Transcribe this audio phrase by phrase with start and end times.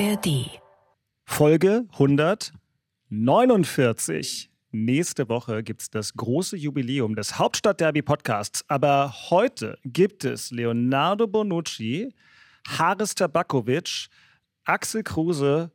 [0.00, 0.48] ARD.
[1.26, 4.50] Folge 149.
[4.70, 8.64] Nächste Woche gibt es das große Jubiläum des Hauptstadtderby Podcasts.
[8.68, 12.14] Aber heute gibt es Leonardo Bonucci,
[12.66, 14.08] Haris Tabakovic,
[14.64, 15.70] Axel Kruse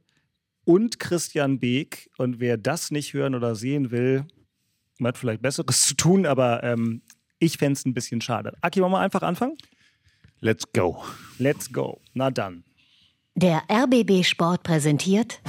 [0.63, 2.09] und Christian Beek.
[2.17, 4.25] Und wer das nicht hören oder sehen will,
[5.03, 7.03] hat vielleicht Besseres zu tun, aber ähm,
[7.37, 8.57] ich fände es ein bisschen schade.
[8.61, 9.55] Aki, wollen wir einfach anfangen?
[10.39, 11.03] Let's go.
[11.37, 12.01] Let's go.
[12.15, 12.63] Na dann.
[13.37, 15.41] Der RBB Sport präsentiert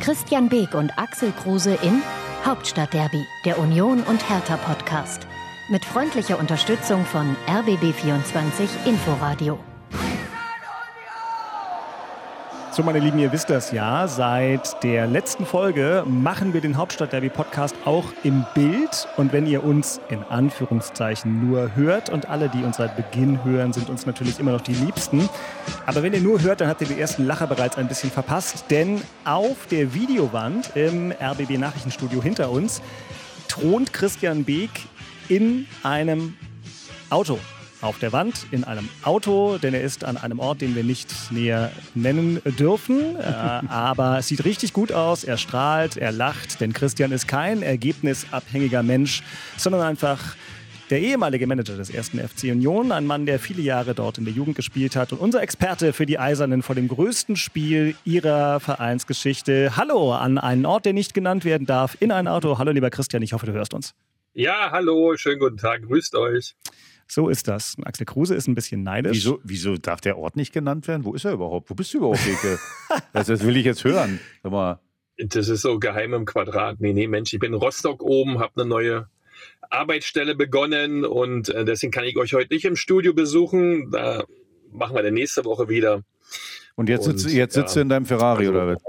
[0.00, 2.00] Christian Beek und Axel Kruse in
[2.46, 5.26] Hauptstadtderby, der Union und Hertha Podcast.
[5.68, 9.58] Mit freundlicher Unterstützung von RBB24 Inforadio.
[12.80, 14.08] So, meine Lieben, ihr wisst das ja.
[14.08, 19.06] Seit der letzten Folge machen wir den Hauptstadt-Derby-Podcast auch im Bild.
[19.18, 23.74] Und wenn ihr uns in Anführungszeichen nur hört und alle, die uns seit Beginn hören,
[23.74, 25.28] sind uns natürlich immer noch die Liebsten.
[25.84, 28.64] Aber wenn ihr nur hört, dann habt ihr die ersten Lacher bereits ein bisschen verpasst.
[28.70, 32.80] Denn auf der Videowand im RBB-Nachrichtenstudio hinter uns
[33.48, 34.70] thront Christian Beek
[35.28, 36.34] in einem
[37.10, 37.38] Auto
[37.80, 41.12] auf der Wand in einem Auto, denn er ist an einem Ort, den wir nicht
[41.30, 43.16] näher nennen dürfen.
[43.16, 47.62] Äh, aber es sieht richtig gut aus, er strahlt, er lacht, denn Christian ist kein
[47.62, 49.22] ergebnisabhängiger Mensch,
[49.56, 50.36] sondern einfach
[50.90, 54.34] der ehemalige Manager des ersten FC Union, ein Mann, der viele Jahre dort in der
[54.34, 59.76] Jugend gespielt hat und unser Experte für die Eisernen vor dem größten Spiel ihrer Vereinsgeschichte.
[59.76, 62.58] Hallo an einen Ort, der nicht genannt werden darf, in ein Auto.
[62.58, 63.94] Hallo lieber Christian, ich hoffe, du hörst uns.
[64.32, 66.54] Ja, hallo, schönen guten Tag, grüßt euch.
[67.10, 67.76] So ist das.
[67.82, 69.16] Axel Kruse ist ein bisschen neidisch.
[69.16, 71.04] Wieso, wieso darf der Ort nicht genannt werden?
[71.04, 71.68] Wo ist er überhaupt?
[71.68, 72.56] Wo bist du überhaupt, Beke?
[73.12, 74.20] das, das will ich jetzt hören.
[74.44, 74.80] Sag mal.
[75.18, 76.76] Das ist so geheim im Quadrat.
[76.78, 79.08] Nee, nee, Mensch, ich bin in Rostock oben, habe eine neue
[79.70, 83.90] Arbeitsstelle begonnen und äh, deswegen kann ich euch heute nicht im Studio besuchen.
[83.90, 84.24] Da
[84.70, 86.04] machen wir dann nächste Woche wieder.
[86.76, 88.82] Und jetzt, und, sitzt, jetzt ja, sitzt du in deinem Ferrari, also, oder was?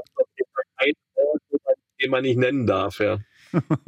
[0.78, 1.42] Ein Ort,
[2.00, 3.18] den man nicht nennen darf, ja.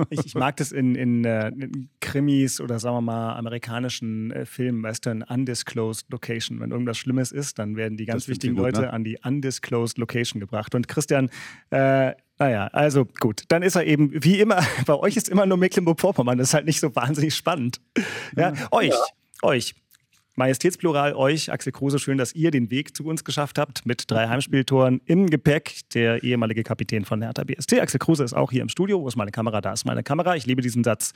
[0.09, 4.45] Ich, ich, mag das in, in, äh, in, Krimis oder sagen wir mal amerikanischen äh,
[4.45, 6.59] Filmen, weißt du, ein undisclosed location.
[6.59, 8.93] Wenn irgendwas Schlimmes ist, dann werden die ganz wichtigen gut, Leute ne?
[8.93, 10.75] an die undisclosed location gebracht.
[10.75, 11.29] Und Christian,
[11.69, 15.57] äh, naja, also gut, dann ist er eben, wie immer, bei euch ist immer nur
[15.57, 17.79] Mecklenburg-Vorpommern, das ist halt nicht so wahnsinnig spannend.
[18.35, 18.67] Ja, ja.
[18.71, 19.03] euch, ja.
[19.43, 19.75] euch.
[20.35, 24.27] Majestätsplural euch, Axel Kruse, schön, dass ihr den Weg zu uns geschafft habt mit drei
[24.27, 25.81] Heimspieltoren im Gepäck.
[25.93, 28.99] Der ehemalige Kapitän von Hertha BST, Axel Kruse, ist auch hier im Studio.
[28.99, 29.61] Wo ist meine Kamera?
[29.61, 30.35] Da ist meine Kamera.
[30.35, 31.13] Ich liebe diesen Satz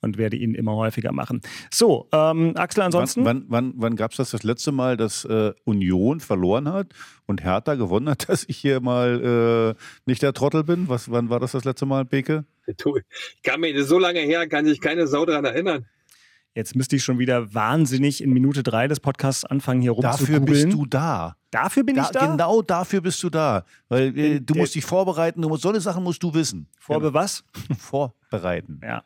[0.00, 1.42] und werde ihn immer häufiger machen.
[1.72, 3.24] So, ähm, Axel, ansonsten.
[3.24, 6.88] Wann, wann, wann, wann gab es das das letzte Mal, dass äh, Union verloren hat
[7.26, 10.88] und Hertha gewonnen hat, dass ich hier mal äh, nicht der Trottel bin?
[10.88, 12.44] Was, wann war das das letzte Mal, Beke?
[12.66, 15.86] Ich kann mir so lange her, kann sich keine Sau daran erinnern.
[16.56, 20.46] Jetzt müsste ich schon wieder wahnsinnig in Minute drei des Podcasts anfangen, hier rumzukugeln.
[20.46, 21.36] Dafür bist du da.
[21.50, 22.26] Dafür bin da, ich da?
[22.28, 23.66] Genau dafür bist du da.
[23.90, 26.66] Weil äh, du musst dich vorbereiten, du musst, so eine Sachen musst du wissen.
[26.78, 27.44] Vorbe was?
[27.78, 28.80] Vorbereiten.
[28.82, 29.04] Ja.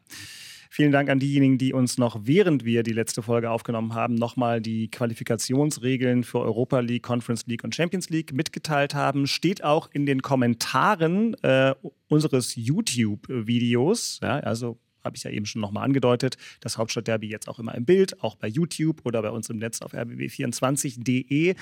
[0.71, 4.61] Vielen Dank an diejenigen, die uns noch, während wir die letzte Folge aufgenommen haben, nochmal
[4.61, 9.27] die Qualifikationsregeln für Europa League, Conference League und Champions League mitgeteilt haben.
[9.27, 11.75] Steht auch in den Kommentaren äh,
[12.07, 14.21] unseres YouTube-Videos.
[14.23, 16.37] Ja, also habe ich ja eben schon nochmal angedeutet.
[16.61, 19.81] Das Hauptstadtderby jetzt auch immer im Bild, auch bei YouTube oder bei uns im Netz
[19.83, 21.55] auf rbb24.de.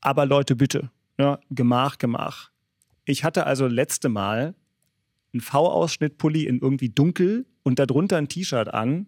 [0.00, 2.50] Aber Leute, bitte, ja, Gemach, Gemach.
[3.04, 4.54] Ich hatte also letzte Mal
[5.32, 9.06] einen V-Ausschnitt-Pulli in irgendwie dunkel und darunter ein T-Shirt an.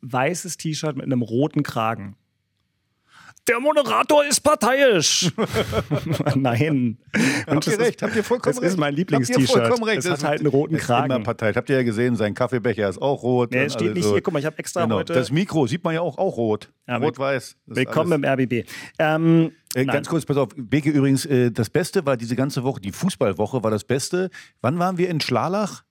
[0.00, 2.16] Weißes T-Shirt mit einem roten Kragen
[3.48, 5.32] der Moderator ist parteiisch.
[6.34, 6.98] Nein.
[7.46, 8.64] Habt ihr recht, habt ihr vollkommen recht.
[8.64, 9.70] Das ist mein Lieblingst-T-Shirt.
[9.70, 11.12] Das, das hat halt einen roten Kragen.
[11.12, 11.56] Immer parteiisch.
[11.56, 13.50] Habt ihr ja gesehen, sein Kaffeebecher ist auch rot.
[13.50, 14.12] Nee, steht also nicht so.
[14.12, 14.22] hier.
[14.22, 14.96] Guck mal, ich habe extra genau.
[14.96, 15.12] heute...
[15.12, 16.72] Das Mikro sieht man ja auch, auch rot.
[16.86, 17.56] Ja, Rot-Weiß.
[17.66, 18.68] Willkommen im RBB.
[18.98, 20.50] Ähm, äh, ganz kurz, pass auf.
[20.56, 24.30] Beke übrigens, äh, das Beste war diese ganze Woche, die Fußballwoche war das Beste.
[24.60, 25.82] Wann waren wir in Schlalach?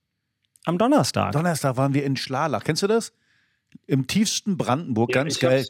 [0.66, 1.32] Am Donnerstag.
[1.32, 2.64] Donnerstag waren wir in Schlalach.
[2.64, 3.14] Kennst du das?
[3.88, 5.66] Im tiefsten Brandenburg, ja, ganz geil.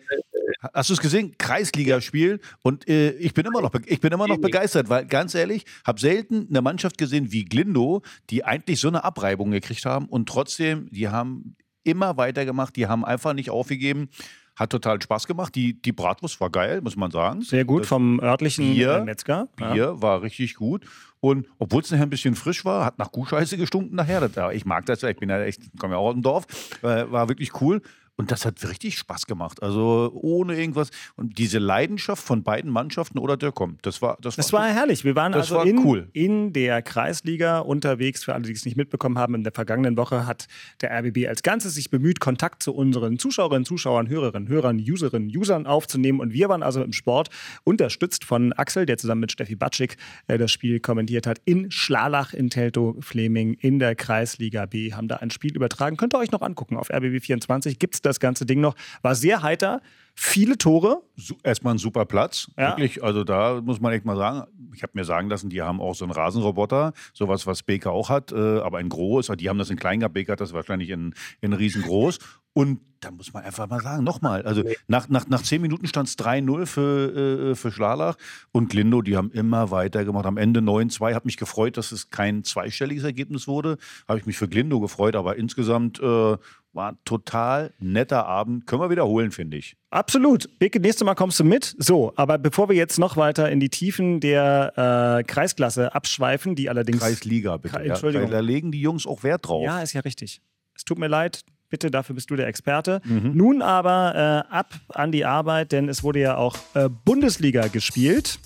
[0.73, 1.35] Hast du es gesehen?
[1.37, 2.39] Kreisligaspiel.
[2.61, 5.99] Und äh, ich bin immer noch, ich bin immer noch begeistert, weil ganz ehrlich, habe
[5.99, 10.87] selten eine Mannschaft gesehen wie Glindo, die eigentlich so eine Abreibung gekriegt haben und trotzdem,
[10.91, 14.09] die haben immer weitergemacht, die haben einfach nicht aufgegeben.
[14.55, 15.55] Hat total Spaß gemacht.
[15.55, 17.41] Die, die Bratwurst war geil, muss man sagen.
[17.41, 19.47] Sehr gut, das vom örtlichen Bier, Metzger.
[19.55, 20.01] Bier ja.
[20.01, 20.85] war richtig gut.
[21.21, 24.27] Und obwohl es nachher ein bisschen frisch war, hat nach Kuhscheiße gestunken nachher.
[24.27, 26.45] Das, ich mag das ja, ich bin ja echt, komme ja auch aus dem Dorf,
[26.83, 27.81] äh, war wirklich cool.
[28.21, 29.63] Und das hat richtig Spaß gemacht.
[29.63, 30.91] Also ohne irgendwas.
[31.15, 34.69] Und diese Leidenschaft von beiden Mannschaften oder der kommt, das war das, das war, war
[34.69, 35.03] herrlich.
[35.03, 36.07] Wir waren also war in, cool.
[36.13, 38.23] in der Kreisliga unterwegs.
[38.23, 40.47] Für alle, die es nicht mitbekommen haben, in der vergangenen Woche hat
[40.81, 45.65] der RBB als Ganzes sich bemüht, Kontakt zu unseren Zuschauerinnen, Zuschauern, Hörerinnen, Hörern, Userinnen, Usern
[45.65, 46.19] aufzunehmen.
[46.19, 47.29] Und wir waren also im Sport
[47.63, 49.97] unterstützt von Axel, der zusammen mit Steffi Batschik
[50.27, 54.93] äh, das Spiel kommentiert hat, in Schlalach in Teltow-Fleming in der Kreisliga B.
[54.93, 55.97] Haben da ein Spiel übertragen.
[55.97, 56.77] Könnt ihr euch noch angucken.
[56.77, 58.75] Auf RBB24 gibt es das ganze Ding noch.
[59.01, 59.81] War sehr heiter.
[60.13, 61.01] Viele Tore.
[61.43, 62.51] Erstmal ein super Platz.
[62.57, 62.71] Ja.
[62.71, 64.43] Wirklich, also da muss man echt mal sagen,
[64.75, 68.09] ich habe mir sagen lassen, die haben auch so einen Rasenroboter, sowas, was Baker auch
[68.09, 69.31] hat, äh, aber ein groß.
[69.37, 72.19] Die haben das in klein gehabt, Baker hat das wahrscheinlich in, in riesengroß.
[72.53, 76.09] Und da muss man einfach mal sagen, nochmal, also nach, nach, nach zehn Minuten stand
[76.09, 78.15] es 3-0 für, äh, für Schlalach
[78.51, 80.25] und Glindo, die haben immer weitergemacht.
[80.25, 83.77] Am Ende 9-2, hat mich gefreut, dass es kein zweistelliges Ergebnis wurde.
[84.07, 86.37] Habe ich mich für Glindo gefreut, aber insgesamt äh,
[86.73, 88.65] war ein total netter Abend.
[88.67, 89.75] Können wir wiederholen, finde ich.
[89.89, 90.57] Absolut.
[90.59, 91.75] Beke, nächstes Mal kommst du mit.
[91.77, 96.69] So, aber bevor wir jetzt noch weiter in die Tiefen der äh, Kreisklasse abschweifen, die
[96.69, 96.99] allerdings.
[96.99, 97.77] Kreisliga, bitte.
[97.77, 98.27] Kre- Entschuldigung.
[98.29, 99.63] Ja, da legen die Jungs auch Wert drauf.
[99.65, 100.41] Ja, ist ja richtig.
[100.75, 101.41] Es tut mir leid.
[101.69, 103.01] Bitte, dafür bist du der Experte.
[103.05, 103.31] Mhm.
[103.33, 108.39] Nun aber äh, ab an die Arbeit, denn es wurde ja auch äh, Bundesliga gespielt.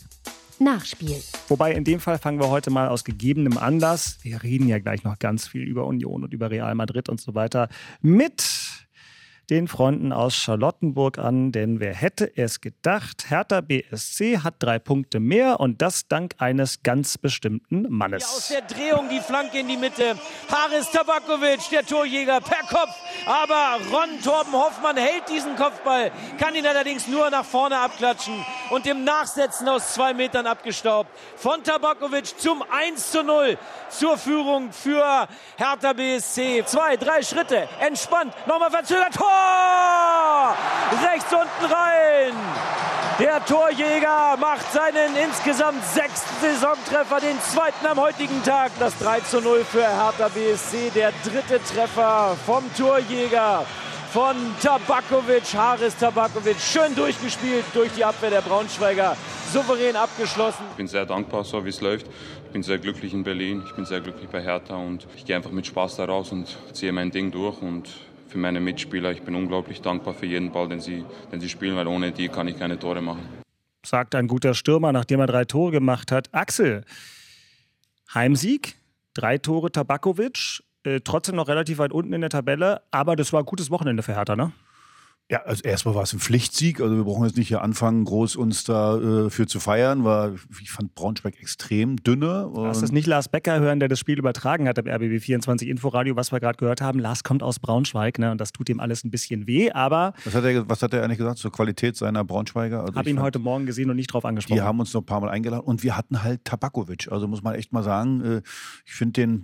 [0.59, 1.21] Nachspiel.
[1.47, 5.03] Wobei in dem Fall fangen wir heute mal aus gegebenem Anlass, wir reden ja gleich
[5.03, 7.69] noch ganz viel über Union und über Real Madrid und so weiter,
[8.01, 8.43] mit
[9.49, 15.19] den Freunden aus Charlottenburg an, denn wer hätte es gedacht, Hertha BSC hat drei Punkte
[15.19, 18.47] mehr und das dank eines ganz bestimmten Aus Mannes.
[18.49, 20.15] der Drehung die Flanke in die Mitte.
[20.49, 22.95] Haris Tabakovic, der Torjäger, per Kopf.
[23.25, 28.33] Aber Ron Torben Hoffmann hält diesen Kopfball, kann ihn allerdings nur nach vorne abklatschen
[28.71, 31.09] und im Nachsetzen aus zwei Metern abgestaubt.
[31.35, 33.57] Von Tabakovic zum 1 zu 0
[33.89, 35.27] zur Führung für
[35.57, 36.63] Hertha BSC.
[36.65, 39.34] Zwei, drei Schritte, entspannt, nochmal verzögert, Tor!
[41.03, 42.33] Rechts unten rein.
[43.19, 48.71] Der Torjäger macht seinen insgesamt sechsten Saisontreffer, den zweiten am heutigen Tag.
[48.77, 53.65] Das 3 zu 0 für Hertha BSC, der dritte Treffer vom Torjäger
[54.15, 56.57] von Tabakovic, Haris Tabakovic.
[56.57, 59.17] Schön durchgespielt durch die Abwehr der Braunschweiger,
[59.51, 60.63] souverän abgeschlossen.
[60.71, 62.07] Ich bin sehr dankbar, so wie es läuft.
[62.45, 65.35] Ich bin sehr glücklich in Berlin, ich bin sehr glücklich bei Hertha und ich gehe
[65.35, 67.61] einfach mit Spaß da raus und ziehe mein Ding durch.
[67.61, 67.89] Und
[68.27, 71.75] für meine Mitspieler, ich bin unglaublich dankbar für jeden Ball, den sie, den sie spielen,
[71.75, 73.21] weil ohne die kann ich keine Tore machen.
[73.85, 76.33] Sagt ein guter Stürmer, nachdem er drei Tore gemacht hat.
[76.33, 76.83] Axel,
[78.13, 78.75] Heimsieg,
[79.13, 83.41] drei Tore Tabakovic, äh, trotzdem noch relativ weit unten in der Tabelle, aber das war
[83.41, 84.51] ein gutes Wochenende für Hertha, ne?
[85.31, 86.79] Ja, also erstmal war es ein Pflichtsieg.
[86.79, 90.03] Also wir brauchen jetzt nicht hier anfangen, groß uns da äh, für zu feiern.
[90.03, 92.47] War, ich fand Braunschweig extrem dünne.
[92.53, 96.15] Lass es nicht Lars Becker hören, der das Spiel übertragen hat am RBB 24 Inforadio,
[96.15, 96.99] was wir gerade gehört haben.
[96.99, 98.29] Lars kommt aus Braunschweig, ne?
[98.29, 101.03] Und das tut ihm alles ein bisschen weh, aber was, hat er, was hat er
[101.03, 102.81] eigentlich gesagt zur Qualität seiner Braunschweiger?
[102.81, 104.57] Also habe ihn fand- heute Morgen gesehen und nicht drauf angesprochen.
[104.59, 107.11] Die haben uns noch ein paar Mal eingeladen und wir hatten halt Tabakovic.
[107.11, 108.41] Also muss man echt mal sagen, äh,
[108.85, 109.43] ich finde den,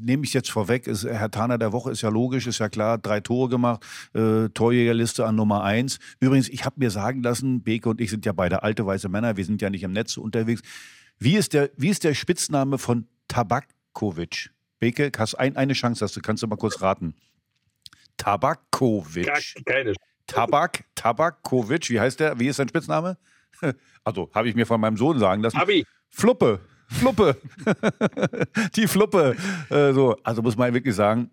[0.00, 2.96] nehme ich jetzt vorweg, ist, Herr Taner der Woche ist ja logisch, ist ja klar,
[2.96, 3.84] drei Tore gemacht,
[4.14, 5.98] äh, Torjägerliste an Nummer eins.
[6.20, 9.36] Übrigens, ich habe mir sagen lassen, Beke und ich sind ja beide alte weiße Männer,
[9.36, 10.62] wir sind ja nicht im Netz unterwegs.
[11.18, 14.50] Wie ist der, wie ist der Spitzname von Tabakovic?
[14.78, 17.14] Beke, hast ein, eine Chance hast du, kannst du mal kurz raten.
[18.16, 19.26] Tabakovic.
[19.26, 19.94] Gar keine.
[20.26, 22.38] Tabak, Tabakovic, wie heißt der?
[22.38, 23.16] Wie ist sein Spitzname?
[24.04, 25.58] Also, habe ich mir von meinem Sohn sagen lassen.
[25.58, 25.84] Abi.
[26.08, 27.36] Fluppe, Fluppe.
[28.76, 29.36] Die Fluppe.
[29.68, 30.16] Äh, so.
[30.22, 31.30] Also muss man wirklich sagen,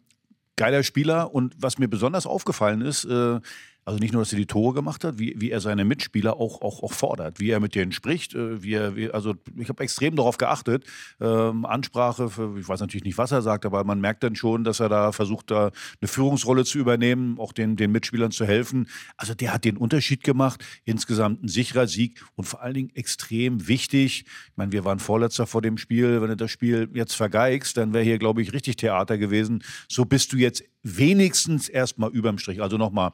[0.55, 1.33] geiler Spieler.
[1.33, 3.39] Und was mir besonders aufgefallen ist, äh,
[3.85, 6.61] also nicht nur, dass er die Tore gemacht hat, wie, wie er seine Mitspieler auch,
[6.61, 9.83] auch, auch fordert, wie er mit denen spricht, äh, wie er, wie, also ich habe
[9.83, 10.85] extrem darauf geachtet.
[11.21, 14.63] Ähm, Ansprache, für, ich weiß natürlich nicht, was er sagt, aber man merkt dann schon,
[14.63, 15.69] dass er da versucht, da
[16.01, 18.89] eine Führungsrolle zu übernehmen, auch den, den Mitspielern zu helfen.
[19.18, 20.65] Also der hat den Unterschied gemacht.
[20.85, 24.25] Insgesamt ein sicherer Sieg und vor allen Dingen extrem wichtig.
[24.25, 26.21] Ich meine, wir waren Vorletzter vor dem Spiel.
[26.21, 29.63] Wenn du das Spiel jetzt vergeigst, dann wäre hier, glaube ich, richtig Theater gewesen.
[29.87, 32.63] So bist du jetzt wenigstens erstmal überm Strich.
[32.63, 33.11] Also nochmal.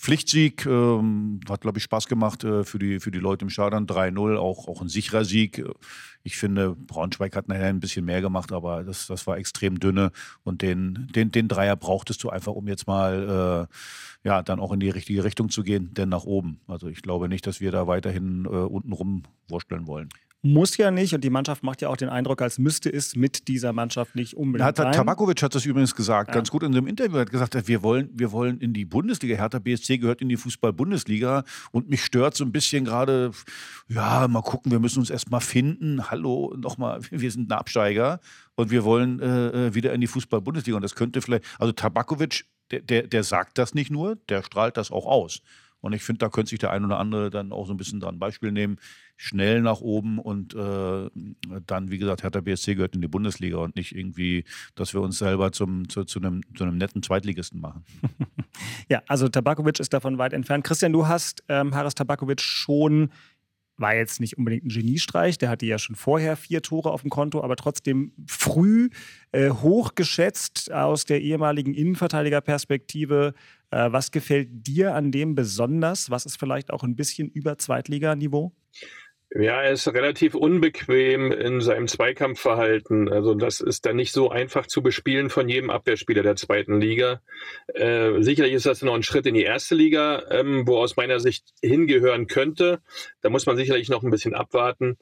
[0.00, 3.86] Pflichtsieg, ähm, hat, glaube ich, Spaß gemacht äh, für, die, für die Leute im Stadion.
[3.86, 5.62] 3-0, auch, auch ein sicherer Sieg.
[6.22, 10.10] Ich finde, Braunschweig hat nachher ein bisschen mehr gemacht, aber das, das war extrem dünne.
[10.42, 14.72] Und den, den, den Dreier brauchtest du einfach, um jetzt mal äh, ja, dann auch
[14.72, 16.60] in die richtige Richtung zu gehen, denn nach oben.
[16.66, 20.08] Also ich glaube nicht, dass wir da weiterhin äh, unten rum wursteln wollen.
[20.42, 23.46] Muss ja nicht und die Mannschaft macht ja auch den Eindruck, als müsste es mit
[23.48, 24.92] dieser Mannschaft nicht unbedingt hat, sein.
[24.92, 26.34] Tabakovic hat das übrigens gesagt, ja.
[26.34, 27.16] ganz gut in einem Interview.
[27.16, 29.36] Er hat gesagt, wir wollen, wir wollen in die Bundesliga.
[29.36, 33.32] Hertha BSC gehört in die Fußball-Bundesliga und mich stört so ein bisschen gerade,
[33.88, 36.10] ja, mal gucken, wir müssen uns erst mal finden.
[36.10, 38.20] Hallo, nochmal, wir sind ein Absteiger
[38.54, 40.76] und wir wollen äh, äh, wieder in die Fußball-Bundesliga.
[40.76, 44.78] Und das könnte vielleicht, also Tabakovic, der, der, der sagt das nicht nur, der strahlt
[44.78, 45.42] das auch aus.
[45.80, 48.00] Und ich finde, da könnte sich der ein oder andere dann auch so ein bisschen
[48.00, 48.78] dran Beispiel nehmen.
[49.22, 51.10] Schnell nach oben und äh,
[51.66, 55.18] dann, wie gesagt, Hertha BSC gehört in die Bundesliga und nicht irgendwie, dass wir uns
[55.18, 57.84] selber zum, zu, zu, einem, zu einem netten Zweitligisten machen.
[58.88, 60.64] ja, also Tabakovic ist davon weit entfernt.
[60.64, 63.10] Christian, du hast ähm, Haris Tabakovic schon
[63.76, 67.10] war jetzt nicht unbedingt ein Geniestreich, der hatte ja schon vorher vier Tore auf dem
[67.10, 68.88] Konto, aber trotzdem früh
[69.32, 73.34] äh, hochgeschätzt aus der ehemaligen Innenverteidigerperspektive.
[73.70, 76.10] Äh, was gefällt dir an dem besonders?
[76.10, 78.54] Was ist vielleicht auch ein bisschen über Zweitliganiveau?
[79.32, 83.08] Ja, er ist relativ unbequem in seinem Zweikampfverhalten.
[83.08, 87.20] Also das ist dann nicht so einfach zu bespielen von jedem Abwehrspieler der zweiten Liga.
[87.72, 91.20] Äh, sicherlich ist das noch ein Schritt in die erste Liga, ähm, wo aus meiner
[91.20, 92.80] Sicht hingehören könnte.
[93.20, 94.98] Da muss man sicherlich noch ein bisschen abwarten.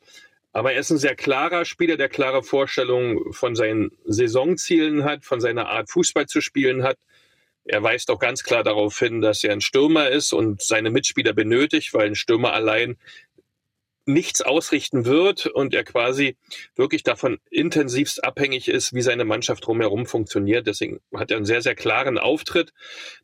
[0.53, 5.41] Aber er ist ein sehr klarer Spieler, der klare Vorstellungen von seinen Saisonzielen hat, von
[5.41, 6.99] seiner Art Fußball zu spielen hat.
[7.65, 11.35] Er weist auch ganz klar darauf hin, dass er ein Stürmer ist und seine Mitspieler
[11.35, 12.97] benötigt, weil ein Stürmer allein
[14.09, 16.37] nichts ausrichten wird und er quasi
[16.75, 20.67] wirklich davon intensivst abhängig ist, wie seine Mannschaft drumherum funktioniert.
[20.67, 22.73] Deswegen hat er einen sehr, sehr klaren Auftritt.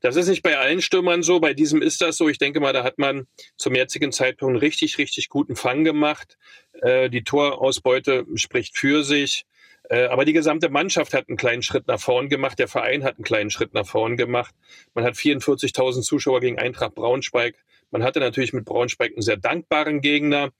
[0.01, 2.29] Das ist nicht bei allen Stürmern so, bei diesem ist das so.
[2.29, 3.27] Ich denke mal, da hat man
[3.57, 6.37] zum jetzigen Zeitpunkt einen richtig, richtig guten Fang gemacht.
[6.83, 9.47] Äh, die Torausbeute spricht für sich.
[9.91, 12.59] Äh, aber die gesamte Mannschaft hat einen kleinen Schritt nach vorn gemacht.
[12.59, 14.55] Der Verein hat einen kleinen Schritt nach vorn gemacht.
[14.95, 17.57] Man hat 44.000 Zuschauer gegen Eintracht Braunschweig
[17.91, 20.51] man hatte natürlich mit Braunschweig einen sehr dankbaren Gegner.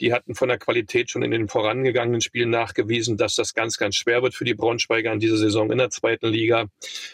[0.00, 3.96] Die hatten von der Qualität schon in den vorangegangenen Spielen nachgewiesen, dass das ganz, ganz
[3.96, 6.66] schwer wird für die Braunschweiger in dieser Saison in der zweiten Liga.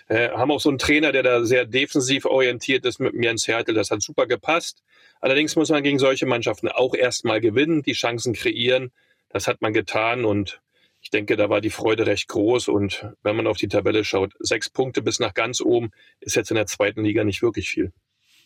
[0.08, 3.74] Äh, haben auch so einen Trainer, der da sehr defensiv orientiert ist mit Jens Hertel.
[3.74, 4.82] Das hat super gepasst.
[5.20, 8.90] Allerdings muss man gegen solche Mannschaften auch erstmal gewinnen, die Chancen kreieren.
[9.28, 10.60] Das hat man getan und
[11.02, 12.68] ich denke, da war die Freude recht groß.
[12.68, 15.90] Und wenn man auf die Tabelle schaut, sechs Punkte bis nach ganz oben
[16.20, 17.92] ist jetzt in der zweiten Liga nicht wirklich viel.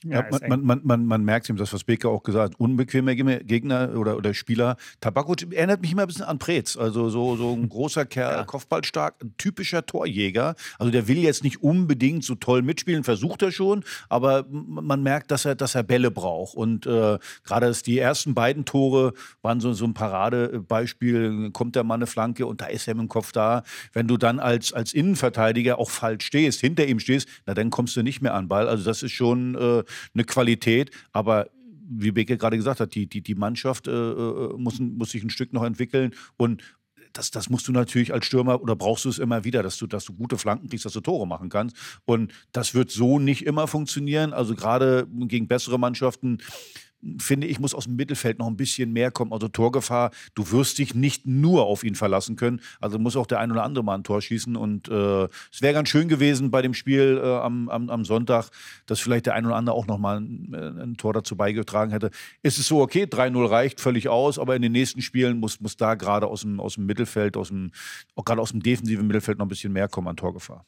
[0.09, 3.17] Ja, ja man, man, man, man, merkt ihm, das, was Becker auch gesagt hat, unbequeme
[3.17, 4.77] Gegner oder, oder Spieler.
[5.01, 6.77] Tabako erinnert mich immer ein bisschen an Prez.
[6.77, 8.45] Also so, so ein großer Kerl, ja.
[8.45, 10.55] kopfballstark, ein typischer Torjäger.
[10.79, 15.31] Also der will jetzt nicht unbedingt so toll mitspielen, versucht er schon, aber man merkt,
[15.31, 16.57] dass er, dass er Bälle braucht.
[16.57, 22.01] Und äh, gerade die ersten beiden Tore waren so, so ein Paradebeispiel, kommt der Mann
[22.01, 23.63] eine Flanke und da ist er mit dem Kopf da.
[23.93, 27.97] Wenn du dann als, als Innenverteidiger auch falsch stehst, hinter ihm stehst, na dann kommst
[27.97, 28.69] du nicht mehr an Ball.
[28.69, 29.83] Also das ist schon äh,
[30.15, 31.51] eine Qualität, aber
[31.89, 35.31] wie Beke gerade gesagt hat, die, die, die Mannschaft äh, äh, muss, muss sich ein
[35.31, 36.63] Stück noch entwickeln und
[37.13, 39.87] das, das musst du natürlich als Stürmer oder brauchst du es immer wieder, dass du,
[39.87, 41.77] dass du gute Flanken kriegst, dass du Tore machen kannst.
[42.05, 44.33] Und das wird so nicht immer funktionieren.
[44.33, 46.39] Also gerade gegen bessere Mannschaften
[47.19, 49.33] finde ich, muss aus dem Mittelfeld noch ein bisschen mehr kommen.
[49.33, 52.61] Also Torgefahr, du wirst dich nicht nur auf ihn verlassen können.
[52.81, 54.57] Also muss auch der ein oder andere mal ein Tor schießen.
[54.57, 58.51] Und äh, es wäre ganz schön gewesen bei dem Spiel äh, am, am, am, Sonntag,
[58.87, 61.93] dass vielleicht der ein oder andere auch noch mal ein, äh, ein Tor dazu beigetragen
[61.93, 62.11] hätte.
[62.43, 65.77] Ist es so, okay, 3-0 reicht völlig aus, aber in den nächsten Spielen muss, muss
[65.77, 67.73] da gerade aus dem, aus dem Mittelfeld, aus dem,
[68.15, 70.65] auch gerade aus dem defensiven Mittelfeld noch ein bisschen mehr kommen an Torgefahr.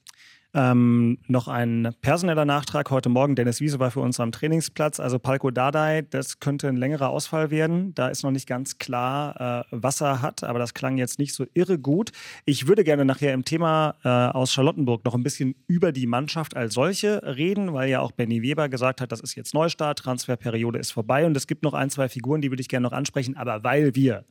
[0.54, 3.36] Ähm, noch ein personeller Nachtrag heute Morgen.
[3.36, 4.98] Dennis Wiese war für uns am Trainingsplatz.
[4.98, 7.94] Also Palko Dardai, das könnte ein längerer Ausfall werden.
[7.94, 11.34] Da ist noch nicht ganz klar, äh, was er hat, aber das klang jetzt nicht
[11.34, 12.12] so irre gut.
[12.46, 16.56] Ich würde gerne nachher im Thema äh, aus Charlottenburg noch ein bisschen über die Mannschaft
[16.56, 20.78] als solche reden, weil ja auch Benny Weber gesagt hat, das ist jetzt Neustart, Transferperiode
[20.78, 23.36] ist vorbei und es gibt noch ein, zwei Figuren, die würde ich gerne noch ansprechen.
[23.36, 24.24] Aber weil wir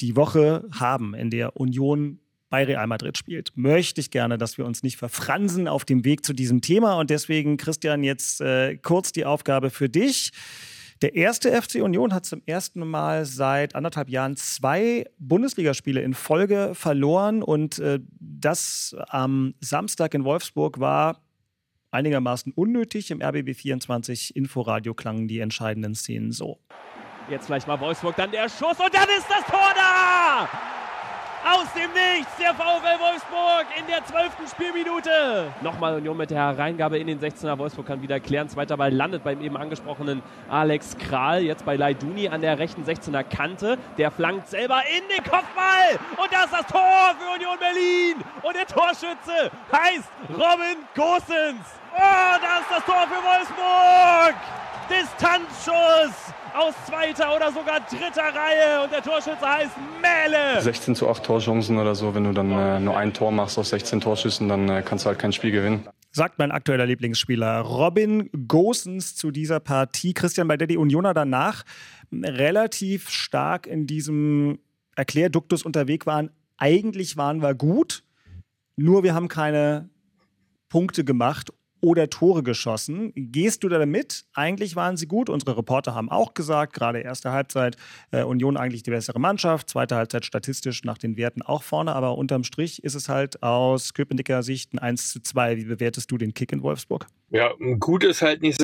[0.00, 2.18] die Woche haben, in der Union
[2.50, 3.52] bei Real Madrid spielt.
[3.54, 6.98] Möchte ich gerne, dass wir uns nicht verfransen auf dem Weg zu diesem Thema.
[6.98, 10.32] Und deswegen, Christian, jetzt äh, kurz die Aufgabe für dich.
[11.02, 16.70] Der erste FC Union hat zum ersten Mal seit anderthalb Jahren zwei Bundesligaspiele in Folge
[16.74, 17.42] verloren.
[17.42, 21.20] Und äh, das am Samstag in Wolfsburg war
[21.90, 23.10] einigermaßen unnötig.
[23.10, 26.60] Im RBB 24 Inforadio klangen die entscheidenden Szenen so.
[27.30, 30.83] Jetzt vielleicht mal Wolfsburg, dann der Schuss und dann ist das Tor da!
[31.44, 35.52] Aus dem Nichts der VfL Wolfsburg in der zwölften Spielminute.
[35.60, 37.58] Nochmal Union mit der Hereingabe in den 16er.
[37.58, 38.48] Wolfsburg kann wieder klären.
[38.48, 41.42] Zweiter Ball landet beim eben angesprochenen Alex Kral.
[41.42, 43.76] Jetzt bei Leiduni an der rechten 16er Kante.
[43.98, 45.98] Der flankt selber in den Kopfball.
[46.16, 48.24] Und das ist das Tor für Union Berlin.
[48.42, 51.66] Und der Torschütze heißt Robin Gosens.
[51.94, 54.34] Oh, das ist das Tor für Wolfsburg.
[54.88, 60.60] Distanzschuss aus zweiter oder sogar dritter Reihe und der Torschütze heißt Mähle.
[60.60, 63.70] 16 zu 8 Torchancen oder so, wenn du dann äh, nur ein Tor machst aus
[63.70, 65.88] 16 Torschüssen, dann äh, kannst du halt kein Spiel gewinnen.
[66.12, 70.14] Sagt mein aktueller Lieblingsspieler Robin Gosens zu dieser Partie.
[70.14, 71.64] Christian, bei der die Unioner danach
[72.12, 74.60] relativ stark in diesem
[74.94, 76.30] Erklärduktus unterwegs waren.
[76.56, 78.04] Eigentlich waren wir gut,
[78.76, 79.90] nur wir haben keine
[80.68, 81.52] Punkte gemacht
[81.84, 83.12] oder Tore geschossen.
[83.14, 84.24] Gehst du da damit?
[84.32, 85.28] Eigentlich waren sie gut.
[85.28, 87.76] Unsere Reporter haben auch gesagt, gerade erste Halbzeit
[88.10, 92.16] äh, Union eigentlich die bessere Mannschaft, zweite Halbzeit statistisch nach den Werten auch vorne, aber
[92.16, 95.58] unterm Strich ist es halt aus Köpenicker Sicht ein 1 zu 2.
[95.58, 97.06] Wie bewertest du den Kick in Wolfsburg?
[97.28, 98.62] Ja, gut ist halt nicht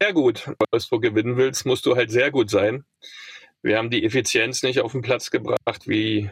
[0.00, 0.46] sehr gut.
[0.46, 2.84] Wenn du Wolfsburg gewinnen willst, musst du halt sehr gut sein.
[3.62, 6.30] Wir haben die Effizienz nicht auf den Platz gebracht, wie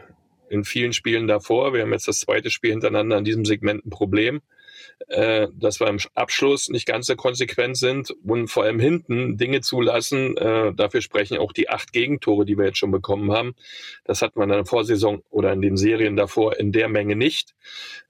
[0.49, 1.73] in vielen Spielen davor.
[1.73, 4.41] Wir haben jetzt das zweite Spiel hintereinander in diesem Segment ein Problem
[5.07, 9.61] äh, dass wir im Abschluss nicht ganz so konsequent sind und vor allem hinten Dinge
[9.61, 10.37] zulassen.
[10.37, 13.55] Äh, dafür sprechen auch die acht Gegentore, die wir jetzt schon bekommen haben.
[14.05, 17.55] Das hat man in der Vorsaison oder in den Serien davor in der Menge nicht.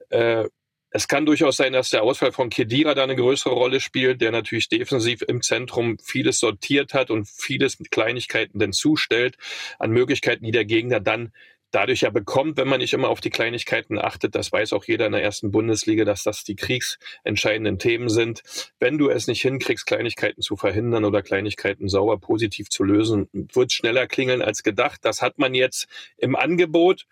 [0.10, 0.46] Äh,
[0.92, 4.32] es kann durchaus sein, dass der Ausfall von Kedira da eine größere Rolle spielt, der
[4.32, 9.38] natürlich defensiv im Zentrum vieles sortiert hat und vieles mit Kleinigkeiten denn zustellt
[9.78, 11.32] an Möglichkeiten, die der Gegner dann
[11.72, 14.36] dadurch ja bekommt, wenn man nicht immer auf die Kleinigkeiten achtet.
[14.36, 18.44] Das weiß auch jeder in der ersten Bundesliga, dass das die kriegsentscheidenden Themen sind.
[18.80, 23.72] Wenn du es nicht hinkriegst, Kleinigkeiten zu verhindern oder Kleinigkeiten sauber positiv zu lösen, wird
[23.72, 25.00] schneller klingeln als gedacht.
[25.04, 27.06] Das hat man jetzt im Angebot.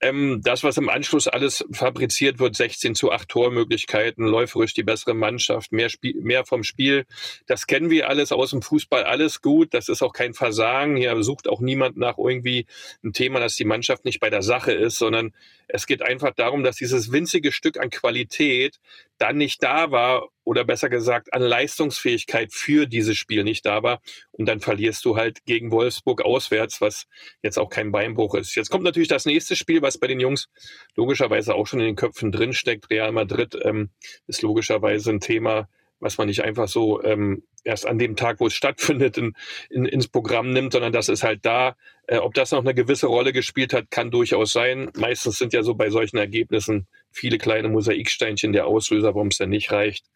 [0.00, 5.14] Ähm, das, was im Anschluss alles fabriziert wird, 16 zu 8 Tormöglichkeiten, läuferisch die bessere
[5.14, 7.06] Mannschaft, mehr, Spiel, mehr vom Spiel,
[7.46, 9.74] das kennen wir alles aus dem Fußball, alles gut.
[9.74, 10.96] Das ist auch kein Versagen.
[10.96, 12.66] Hier sucht auch niemand nach irgendwie
[13.04, 15.32] ein Thema, dass die Mannschaft Mannschaft nicht bei der Sache ist, sondern
[15.68, 18.78] es geht einfach darum, dass dieses winzige Stück an Qualität
[19.18, 24.00] dann nicht da war oder besser gesagt an Leistungsfähigkeit für dieses Spiel nicht da war.
[24.30, 27.06] Und dann verlierst du halt gegen Wolfsburg auswärts, was
[27.42, 28.54] jetzt auch kein Beinbruch ist.
[28.54, 30.48] Jetzt kommt natürlich das nächste Spiel, was bei den Jungs
[30.96, 32.88] logischerweise auch schon in den Köpfen drinsteckt.
[32.90, 33.90] Real Madrid ähm,
[34.26, 35.68] ist logischerweise ein Thema,
[36.02, 39.34] was man nicht einfach so ähm, erst an dem Tag, wo es stattfindet, in,
[39.70, 41.76] in, ins Programm nimmt, sondern das ist halt da.
[42.06, 44.90] Äh, ob das noch eine gewisse Rolle gespielt hat, kann durchaus sein.
[44.96, 49.50] Meistens sind ja so bei solchen Ergebnissen viele kleine Mosaiksteinchen der Auslöser, warum es dann
[49.50, 50.06] nicht reicht.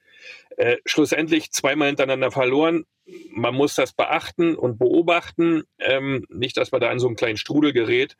[0.57, 2.85] Äh, schlussendlich zweimal hintereinander verloren.
[3.31, 5.62] Man muss das beachten und beobachten.
[5.78, 8.16] Ähm, nicht, dass man da in so einen kleinen Strudel gerät,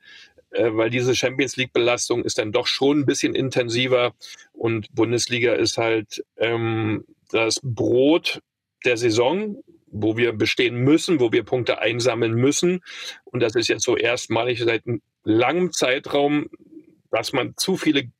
[0.51, 4.15] äh, weil diese Champions League-Belastung ist dann doch schon ein bisschen intensiver
[4.53, 8.41] und Bundesliga ist halt ähm, das Brot
[8.85, 12.83] der Saison, wo wir bestehen müssen, wo wir Punkte einsammeln müssen.
[13.25, 16.49] Und das ist jetzt so erstmalig seit einem langen Zeitraum,
[17.11, 18.11] dass man zu viele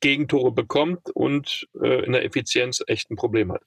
[0.00, 3.62] Gegentore bekommt und äh, in der Effizienz echt ein Problem hat.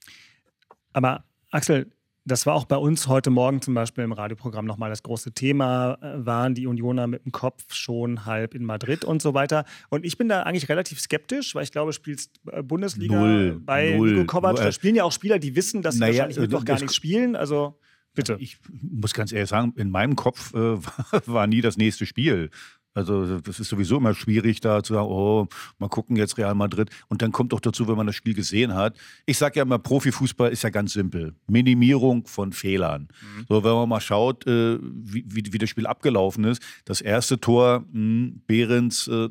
[0.93, 1.91] Aber Axel,
[2.29, 5.97] das war auch bei uns heute Morgen zum Beispiel im Radioprogramm nochmal das große Thema,
[6.01, 9.65] äh, waren die Unioner mit dem Kopf schon halb in Madrid und so weiter.
[9.89, 13.95] Und ich bin da eigentlich relativ skeptisch, weil ich glaube, spielst äh, Bundesliga null, bei
[13.97, 14.11] null.
[14.13, 16.63] Nico Kovac, da spielen ja auch Spieler, die wissen, dass sie Naja, wahrscheinlich äh, gar
[16.63, 17.35] das- nicht spielen.
[17.35, 17.79] Also
[18.13, 18.37] bitte.
[18.39, 20.57] Ich muss ganz ehrlich sagen, in meinem Kopf äh,
[21.25, 22.49] war nie das nächste Spiel.
[22.93, 25.47] Also das ist sowieso immer schwierig, da zu sagen, oh,
[25.77, 26.89] mal gucken jetzt Real Madrid.
[27.07, 28.97] Und dann kommt doch dazu, wenn man das Spiel gesehen hat.
[29.25, 31.35] Ich sage ja immer, Profifußball ist ja ganz simpel.
[31.47, 33.07] Minimierung von Fehlern.
[33.47, 36.61] So, wenn man mal schaut, äh, wie, wie, wie das Spiel abgelaufen ist.
[36.85, 39.29] Das erste Tor, mh, Behrens, äh,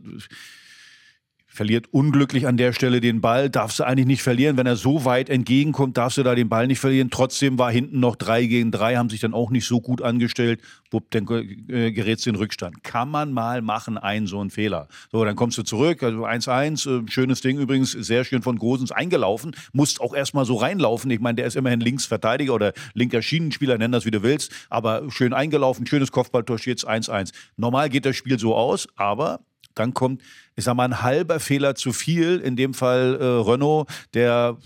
[1.59, 4.57] verliert unglücklich an der Stelle den Ball, darfst du eigentlich nicht verlieren.
[4.57, 7.11] Wenn er so weit entgegenkommt, darfst du da den Ball nicht verlieren.
[7.11, 10.61] Trotzdem war hinten noch drei gegen drei, haben sich dann auch nicht so gut angestellt.
[10.93, 11.27] Wupp, dann
[11.69, 12.85] äh, gerätst du in Rückstand.
[12.85, 14.87] Kann man mal machen, einen so einen Fehler.
[15.11, 18.93] So, dann kommst du zurück, also 1-1, äh, schönes Ding übrigens, sehr schön von Gosens
[18.93, 19.57] eingelaufen.
[19.73, 21.11] Musst auch erstmal so reinlaufen.
[21.11, 24.53] Ich meine, der ist immerhin Linksverteidiger oder linker Schienenspieler, nenn das wie du willst.
[24.71, 27.33] Aber schön eingelaufen, schönes Kopfballtor, steht 1-1.
[27.57, 29.41] Normal geht das Spiel so aus, aber
[29.79, 30.23] dann kommt,
[30.59, 32.39] ich sag mal, ein halber Fehler zu viel.
[32.39, 34.57] In dem Fall äh, Renault, der,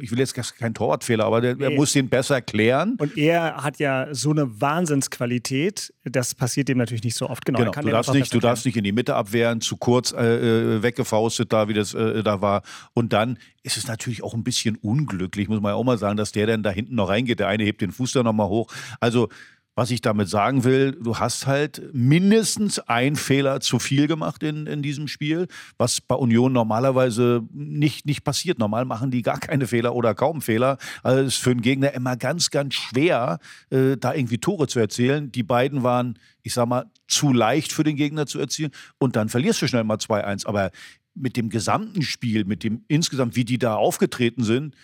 [0.00, 1.76] ich will jetzt kein Torwartfehler, aber der, der Nee.
[1.76, 2.96] muss den besser klären.
[2.98, 7.44] Und er hat ja so eine Wahnsinnsqualität, das passiert dem natürlich nicht so oft.
[7.44, 10.76] Genau, Genau, du darfst, nicht, du darfst nicht in die Mitte abwehren, zu kurz äh,
[10.76, 12.62] äh, weggefaustet da, wie das äh, da war.
[12.94, 16.16] Und dann ist es natürlich auch ein bisschen unglücklich, muss man ja auch mal sagen,
[16.16, 17.38] dass der dann da hinten noch reingeht.
[17.40, 18.72] Der eine hebt den Fuß dann nochmal hoch.
[18.98, 19.28] Also,
[19.74, 24.66] was ich damit sagen will, du hast halt mindestens ein Fehler zu viel gemacht in,
[24.66, 28.58] in diesem Spiel, was bei Union normalerweise nicht, nicht passiert.
[28.58, 30.78] Normal machen die gar keine Fehler oder kaum Fehler.
[31.02, 33.38] Also es ist für einen Gegner immer ganz, ganz schwer,
[33.70, 35.32] äh, da irgendwie Tore zu erzielen.
[35.32, 38.70] Die beiden waren, ich sag mal, zu leicht für den Gegner zu erzielen.
[38.98, 40.46] Und dann verlierst du schnell mal 2-1.
[40.46, 40.70] Aber
[41.14, 44.76] mit dem gesamten Spiel, mit dem insgesamt, wie die da aufgetreten sind,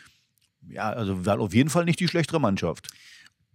[0.68, 2.88] ja, also war auf jeden Fall nicht die schlechtere Mannschaft.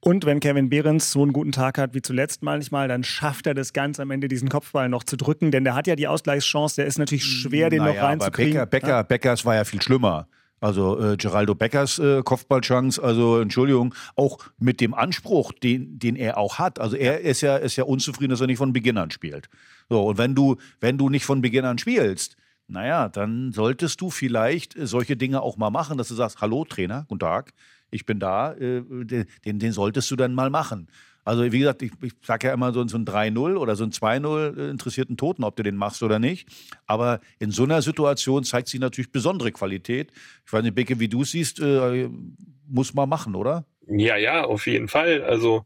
[0.08, 3.56] Und wenn Kevin Behrens so einen guten Tag hat wie zuletzt manchmal, dann schafft er
[3.56, 6.76] das ganz am Ende, diesen Kopfball noch zu drücken, denn der hat ja die Ausgleichschance,
[6.76, 8.54] der ist natürlich schwer, den naja, noch reinzukriegen.
[8.54, 10.28] Becker, Becker, Beckers war ja viel schlimmer.
[10.62, 16.38] Also äh, Geraldo Beckers äh, Kopfballchance, also Entschuldigung, auch mit dem Anspruch, den, den er
[16.38, 16.80] auch hat.
[16.80, 19.50] Also er ist ja, ist ja unzufrieden, dass er nicht von Beginn an spielt.
[19.90, 22.38] So, und wenn du, wenn du nicht von Beginn an spielst,
[22.68, 27.06] naja, dann solltest du vielleicht solche Dinge auch mal machen, dass du sagst, hallo Trainer,
[27.08, 27.54] guten Tag,
[27.92, 30.88] ich bin da, äh, den, den solltest du dann mal machen.
[31.26, 33.92] Also wie gesagt, ich, ich sage ja immer so, so ein 3-0 oder so ein
[33.92, 36.48] 2-0 äh, interessiert einen Toten, ob du den machst oder nicht.
[36.86, 40.12] Aber in so einer Situation zeigt sich natürlich besondere Qualität.
[40.46, 42.10] Ich weiß nicht, Becke, wie du siehst, äh,
[42.68, 43.66] muss man machen, oder?
[43.88, 45.24] Ja, ja, auf jeden Fall.
[45.24, 45.66] Also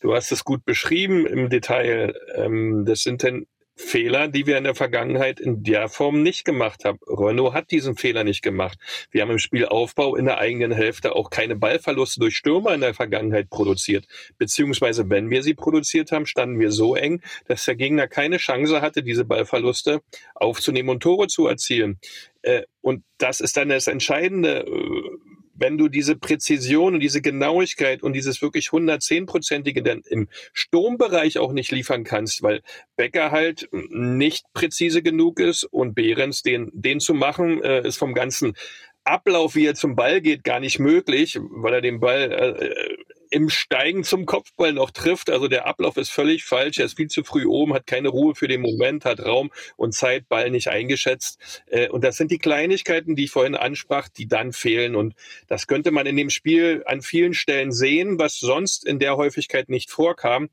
[0.00, 2.14] du hast es gut beschrieben im Detail.
[2.34, 6.84] Ähm, das sind dann Fehler, die wir in der Vergangenheit in der Form nicht gemacht
[6.84, 6.98] haben.
[7.06, 8.78] Renault hat diesen Fehler nicht gemacht.
[9.10, 12.94] Wir haben im Spielaufbau in der eigenen Hälfte auch keine Ballverluste durch Stürmer in der
[12.94, 14.06] Vergangenheit produziert.
[14.38, 18.80] Beziehungsweise, wenn wir sie produziert haben, standen wir so eng, dass der Gegner keine Chance
[18.80, 20.02] hatte, diese Ballverluste
[20.34, 21.98] aufzunehmen und Tore zu erzielen.
[22.42, 24.64] Äh, und das ist dann das Entscheidende
[25.54, 31.52] wenn du diese Präzision und diese Genauigkeit und dieses wirklich 110-prozentige dann im Sturmbereich auch
[31.52, 32.62] nicht liefern kannst, weil
[32.96, 38.14] Becker halt nicht präzise genug ist und Behrens den, den zu machen, äh, ist vom
[38.14, 38.54] ganzen
[39.04, 42.96] Ablauf, wie er zum Ball geht, gar nicht möglich, weil er den Ball äh,
[43.30, 45.30] im Steigen zum Kopfball noch trifft.
[45.30, 46.78] Also der Ablauf ist völlig falsch.
[46.78, 49.94] Er ist viel zu früh oben, hat keine Ruhe für den Moment, hat Raum und
[49.94, 51.62] Zeit, Ball nicht eingeschätzt.
[51.66, 54.94] Äh, und das sind die Kleinigkeiten, die ich vorhin ansprach, die dann fehlen.
[54.94, 55.14] Und
[55.46, 59.68] das könnte man in dem Spiel an vielen Stellen sehen, was sonst in der Häufigkeit
[59.68, 60.48] nicht vorkam.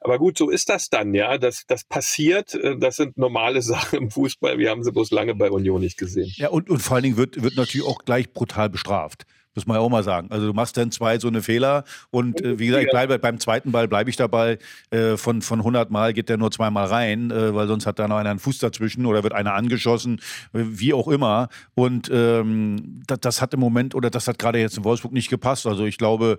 [0.00, 1.38] Aber gut, so ist das dann, ja.
[1.38, 2.54] Das, das passiert.
[2.54, 4.58] Äh, das sind normale Sachen im Fußball.
[4.58, 6.32] Wir haben sie bloß lange bei Union nicht gesehen.
[6.36, 9.26] Ja, und, und vor allen Dingen wird, wird natürlich auch gleich brutal bestraft.
[9.56, 10.28] Muss man ja auch mal sagen.
[10.30, 13.40] Also du machst dann zwei so eine Fehler und äh, wie gesagt, ich bleibe beim
[13.40, 14.58] zweiten Ball bleibe ich dabei.
[14.90, 18.06] Äh, von, von 100 Mal geht der nur zweimal rein, äh, weil sonst hat da
[18.06, 20.20] noch einer einen Fuß dazwischen oder wird einer angeschossen,
[20.52, 21.48] äh, wie auch immer.
[21.74, 25.30] Und ähm, das, das hat im Moment oder das hat gerade jetzt in Wolfsburg nicht
[25.30, 25.66] gepasst.
[25.66, 26.38] Also ich glaube,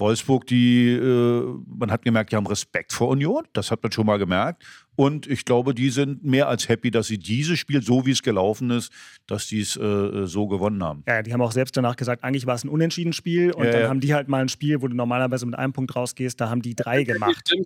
[0.00, 4.06] Wolfsburg, die, äh, man hat gemerkt, die haben Respekt vor Union, das hat man schon
[4.06, 4.64] mal gemerkt.
[4.96, 8.22] Und ich glaube, die sind mehr als happy, dass sie dieses Spiel, so wie es
[8.22, 8.92] gelaufen ist,
[9.26, 11.04] dass die es äh, so gewonnen haben.
[11.06, 13.52] Ja, die haben auch selbst danach gesagt, eigentlich war es ein unentschieden Spiel.
[13.52, 13.88] Und ja, dann ja.
[13.88, 16.60] haben die halt mal ein Spiel, wo du normalerweise mit einem Punkt rausgehst, da haben
[16.60, 17.50] die drei gemacht.
[17.50, 17.64] Die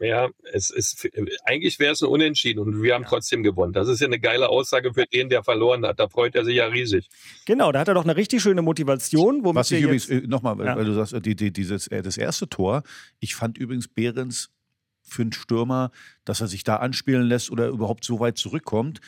[0.00, 1.08] Ja, es ist
[1.44, 3.74] eigentlich wäre es ein Unentschieden und wir haben trotzdem gewonnen.
[3.74, 6.00] Das ist ja eine geile Aussage für den, der verloren hat.
[6.00, 7.08] Da freut er sich ja riesig.
[7.44, 9.44] Genau, da hat er doch eine richtig schöne Motivation.
[9.44, 10.74] Was ich übrigens äh, nochmal, ja.
[10.74, 12.82] weil du sagst, die, die, dieses äh, das erste Tor.
[13.18, 14.50] Ich fand übrigens Behrens
[15.02, 15.90] für einen Stürmer,
[16.24, 19.00] dass er sich da anspielen lässt oder überhaupt so weit zurückkommt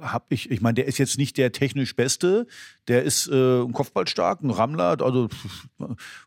[0.00, 2.46] habe ich, ich meine, der ist jetzt nicht der technisch Beste,
[2.88, 5.28] der ist äh, ein Kopfballstark, ein Rammler, also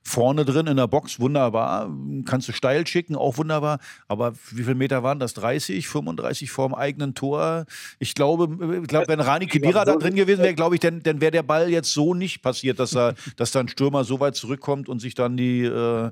[0.04, 1.90] vorne drin in der Box wunderbar,
[2.26, 5.34] kannst du steil schicken, auch wunderbar, aber wie viele Meter waren das?
[5.34, 7.66] 30, 35 vorm eigenen Tor?
[8.00, 11.22] Ich glaube, ich glaube wenn Rani Kedira da drin gewesen wäre, glaube ich, dann, dann
[11.22, 14.36] wäre der Ball jetzt so nicht passiert, dass er, dass da ein Stürmer so weit
[14.36, 16.12] zurückkommt und sich dann die, äh,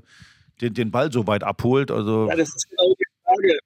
[0.62, 1.92] den, den Ball so weit abholt.
[1.92, 3.60] Also ja, das ist genau die Frage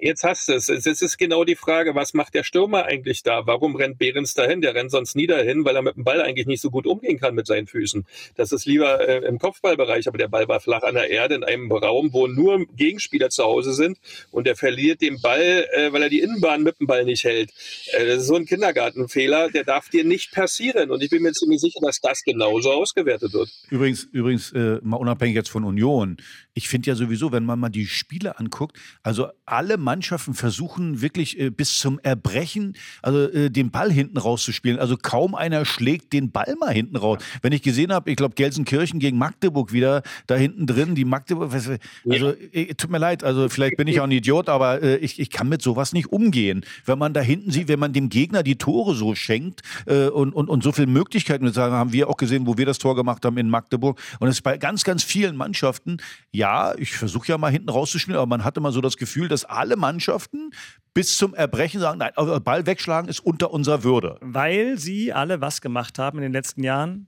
[0.00, 0.68] Jetzt hast du es.
[0.68, 3.46] Es ist genau die Frage, was macht der Stürmer eigentlich da?
[3.46, 4.60] Warum rennt Behrens dahin?
[4.60, 7.18] Der rennt sonst nie dahin, weil er mit dem Ball eigentlich nicht so gut umgehen
[7.18, 8.04] kann mit seinen Füßen.
[8.36, 11.44] Das ist lieber äh, im Kopfballbereich, aber der Ball war flach an der Erde in
[11.44, 13.98] einem Raum, wo nur Gegenspieler zu Hause sind
[14.30, 17.50] und er verliert den Ball, äh, weil er die Innenbahn mit dem Ball nicht hält.
[17.92, 21.32] Äh, das ist so ein Kindergartenfehler, der darf dir nicht passieren und ich bin mir
[21.32, 23.50] ziemlich sicher, dass das genauso ausgewertet wird.
[23.70, 26.18] Übrigens, übrigens äh, mal unabhängig jetzt von Union,
[26.54, 31.40] ich finde ja sowieso, wenn man mal die Spiele anguckt, also alle Mannschaften versuchen wirklich
[31.40, 34.78] äh, bis zum Erbrechen, also äh, den Ball hinten rauszuspielen.
[34.78, 37.22] Also kaum einer schlägt den Ball mal hinten raus.
[37.40, 41.54] Wenn ich gesehen habe, ich glaube Gelsenkirchen gegen Magdeburg wieder da hinten drin, die Magdeburg,
[41.54, 41.72] also
[42.04, 42.32] ja.
[42.52, 45.30] äh, tut mir leid, also vielleicht bin ich auch ein Idiot, aber äh, ich, ich
[45.30, 46.66] kann mit sowas nicht umgehen.
[46.84, 50.34] Wenn man da hinten sieht, wenn man dem Gegner die Tore so schenkt äh, und,
[50.34, 53.24] und, und so viele Möglichkeiten sagen, haben wir auch gesehen, wo wir das Tor gemacht
[53.24, 53.98] haben in Magdeburg.
[54.20, 55.96] Und es ist bei ganz, ganz vielen Mannschaften,
[56.30, 59.46] ja, ich versuche ja mal hinten rauszuspielen, aber man hat immer so das Gefühl, dass
[59.46, 60.50] alle Mannschaften
[60.94, 62.12] bis zum Erbrechen sagen, nein,
[62.42, 64.18] Ball wegschlagen ist unter unserer Würde.
[64.20, 67.06] Weil sie alle was gemacht haben in den letzten Jahren?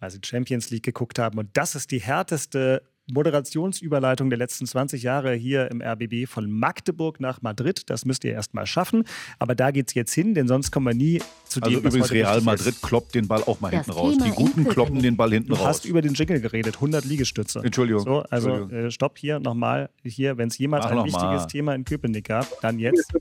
[0.00, 1.38] Weil sie Champions League geguckt haben.
[1.38, 7.20] Und das ist die härteste Moderationsüberleitung der letzten 20 Jahre hier im RBB von Magdeburg
[7.20, 7.88] nach Madrid.
[7.90, 9.04] Das müsst ihr erst mal schaffen.
[9.38, 11.94] Aber da geht es jetzt hin, denn sonst kommen wir nie zu also dem, was
[11.94, 12.82] übrigens Real Madrid ist.
[12.82, 14.16] kloppt den Ball auch mal das hinten raus.
[14.24, 15.62] Die Guten kloppen den Ball hinten du raus.
[15.62, 17.60] Du hast über den Jingle geredet, 100 Liegestütze.
[17.64, 18.02] Entschuldigung.
[18.02, 18.86] So, also Entschuldigung.
[18.86, 19.90] Äh, stopp hier nochmal.
[20.02, 21.46] Hier, wenn es jemals Mach ein wichtiges mal.
[21.46, 23.12] Thema in Köpenick gab, dann jetzt.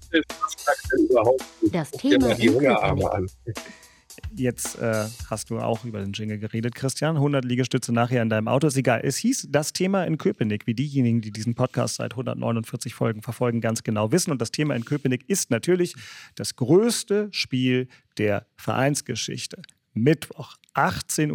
[1.71, 3.27] Das Thema in Köpenick.
[4.39, 7.15] Jetzt äh, hast du auch über den Jingle geredet, Christian.
[7.15, 8.67] 100 Liegestütze nachher in deinem Auto.
[8.67, 9.01] Ist egal.
[9.03, 13.61] Es hieß das Thema in Köpenick, wie diejenigen, die diesen Podcast seit 149 Folgen verfolgen,
[13.61, 14.31] ganz genau wissen.
[14.31, 15.95] Und das Thema in Köpenick ist natürlich
[16.35, 19.61] das größte Spiel der Vereinsgeschichte.
[19.93, 21.31] Mittwoch, 18.45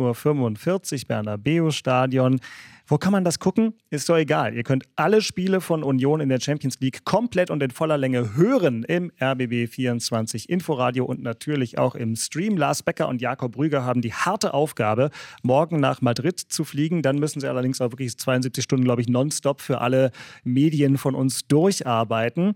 [0.94, 2.40] Uhr, Bernabeu Stadion.
[2.86, 3.72] Wo kann man das gucken?
[3.88, 4.54] Ist doch egal.
[4.54, 8.36] Ihr könnt alle Spiele von Union in der Champions League komplett und in voller Länge
[8.36, 12.58] hören im RBB 24 Inforadio und natürlich auch im Stream.
[12.58, 15.08] Lars Becker und Jakob Rüger haben die harte Aufgabe,
[15.42, 17.00] morgen nach Madrid zu fliegen.
[17.00, 20.10] Dann müssen sie allerdings auch wirklich 72 Stunden, glaube ich, nonstop für alle
[20.42, 22.52] Medien von uns durcharbeiten.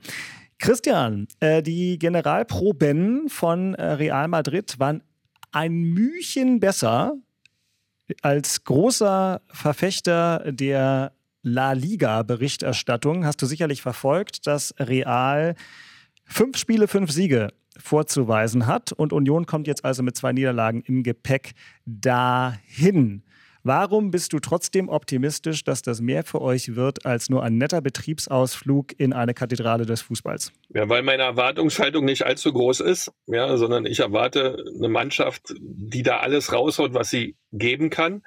[0.58, 5.02] Christian, äh, die Generalproben von äh, Real Madrid waren
[5.52, 7.16] ein Mühchen besser
[8.22, 15.54] als großer Verfechter der La Liga-Berichterstattung hast du sicherlich verfolgt, dass Real
[16.24, 21.02] fünf Spiele, fünf Siege vorzuweisen hat und Union kommt jetzt also mit zwei Niederlagen im
[21.02, 21.52] Gepäck
[21.86, 23.22] dahin.
[23.68, 27.82] Warum bist du trotzdem optimistisch, dass das mehr für euch wird als nur ein netter
[27.82, 30.54] Betriebsausflug in eine Kathedrale des Fußballs?
[30.70, 36.02] Ja, weil meine Erwartungshaltung nicht allzu groß ist, ja, sondern ich erwarte eine Mannschaft, die
[36.02, 38.22] da alles raushaut, was sie geben kann.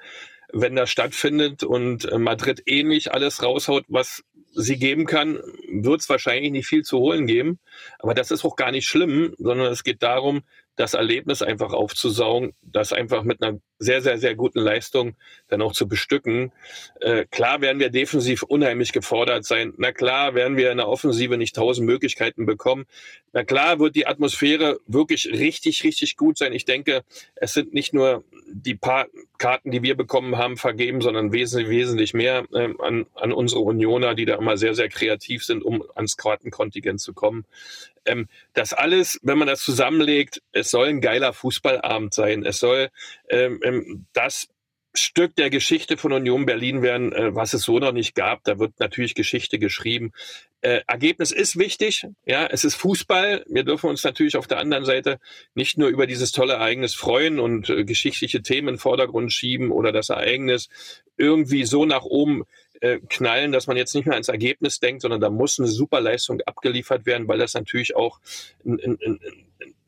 [0.52, 4.22] Wenn das stattfindet und Madrid ähnlich eh alles raushaut, was
[4.54, 7.58] sie geben kann, wird es wahrscheinlich nicht viel zu holen geben.
[7.98, 10.42] Aber das ist auch gar nicht schlimm, sondern es geht darum,
[10.76, 15.16] das Erlebnis einfach aufzusaugen, das einfach mit einer sehr, sehr, sehr guten Leistung
[15.48, 16.52] dann auch zu bestücken.
[17.00, 19.74] Äh, klar werden wir defensiv unheimlich gefordert sein.
[19.76, 22.86] Na klar werden wir in der Offensive nicht tausend Möglichkeiten bekommen.
[23.32, 26.52] Na klar wird die Atmosphäre wirklich richtig, richtig gut sein.
[26.52, 27.02] Ich denke,
[27.34, 29.08] es sind nicht nur die paar
[29.38, 34.14] Karten, die wir bekommen haben, vergeben, sondern wesentlich, wesentlich mehr äh, an, an unsere Unioner,
[34.14, 37.44] die da immer sehr, sehr kreativ sind, um ans Kartenkontingent zu kommen.
[38.04, 42.44] Ähm, das alles, wenn man das zusammenlegt, es soll ein geiler Fußballabend sein.
[42.44, 42.90] Es soll
[43.28, 44.48] ähm, ähm, das
[44.94, 48.44] Stück der Geschichte von Union Berlin werden, äh, was es so noch nicht gab.
[48.44, 50.12] Da wird natürlich Geschichte geschrieben.
[50.62, 52.06] Äh, Ergebnis ist wichtig.
[52.24, 53.44] Ja, es ist Fußball.
[53.48, 55.18] Wir dürfen uns natürlich auf der anderen Seite
[55.54, 59.72] nicht nur über dieses tolle Ereignis freuen und äh, geschichtliche Themen in den Vordergrund schieben
[59.72, 60.68] oder das Ereignis
[61.16, 62.44] irgendwie so nach oben
[62.80, 66.00] äh, knallen, dass man jetzt nicht mehr ans Ergebnis denkt, sondern da muss eine super
[66.00, 68.20] Leistung abgeliefert werden, weil das natürlich auch
[68.64, 69.20] ein, ein, ein,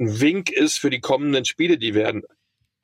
[0.01, 2.25] ein Wink ist für die kommenden Spiele, die werden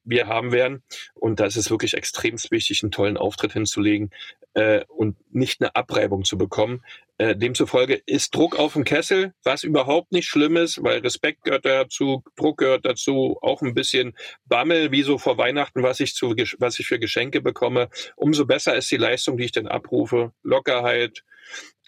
[0.04, 0.82] wir haben werden.
[1.14, 4.10] Und da ist es wirklich extrem wichtig, einen tollen Auftritt hinzulegen
[4.54, 6.82] äh, und nicht eine Abreibung zu bekommen.
[7.20, 11.66] Äh, demzufolge ist Druck auf dem Kessel, was überhaupt nicht schlimm ist, weil Respekt gehört
[11.66, 16.34] dazu, Druck gehört dazu, auch ein bisschen Bammel, wie so vor Weihnachten, was ich, zu,
[16.60, 17.90] was ich für Geschenke bekomme.
[18.16, 20.32] Umso besser ist die Leistung, die ich denn abrufe.
[20.42, 21.22] Lockerheit,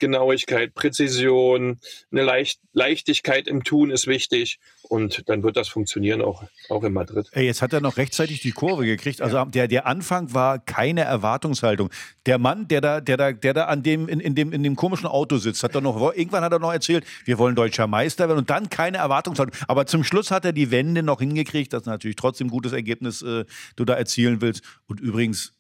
[0.03, 1.79] Genauigkeit, Präzision,
[2.11, 6.93] eine Leicht Leichtigkeit im Tun ist wichtig und dann wird das funktionieren auch, auch in
[6.93, 7.29] Madrid.
[7.33, 9.21] Ey, jetzt hat er noch rechtzeitig die Kurve gekriegt.
[9.21, 9.45] Also ja.
[9.45, 11.91] der, der Anfang war keine Erwartungshaltung.
[12.27, 14.75] Der Mann, der da, der da, der da an dem, in, in, dem, in dem
[14.75, 18.29] komischen Auto sitzt, hat er noch, irgendwann hat er noch erzählt, wir wollen deutscher Meister
[18.29, 19.55] werden und dann keine Erwartungshaltung.
[19.69, 23.23] Aber zum Schluss hat er die Wende noch hingekriegt, dass natürlich trotzdem ein gutes Ergebnis
[23.23, 23.45] äh,
[23.77, 24.63] du da erzielen willst.
[24.89, 25.55] Und übrigens,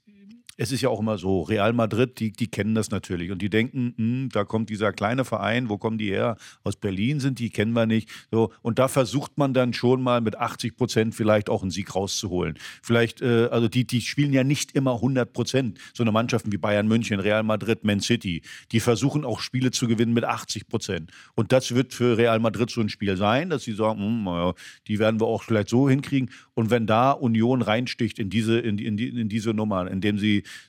[0.57, 3.49] es ist ja auch immer so, Real Madrid, die, die kennen das natürlich und die
[3.49, 6.37] denken, hm, da kommt dieser kleine Verein, wo kommen die her?
[6.63, 8.11] Aus Berlin sind die, kennen wir nicht.
[8.31, 11.95] So, und da versucht man dann schon mal mit 80 Prozent vielleicht auch einen Sieg
[11.95, 12.59] rauszuholen.
[12.83, 15.79] Vielleicht, äh, also die, die spielen ja nicht immer 100 Prozent.
[15.95, 19.89] So eine Mannschaften wie Bayern München, Real Madrid, Man City, die versuchen auch Spiele zu
[19.89, 21.11] gewinnen mit 80 Prozent.
[21.35, 24.55] Und das wird für Real Madrid so ein Spiel sein, dass sie sagen, hm, naja,
[24.87, 26.31] die werden wir auch vielleicht so hinkriegen.
[26.55, 30.19] Und wenn da Union reinsticht in diese, in, in, in diese Nummer, indem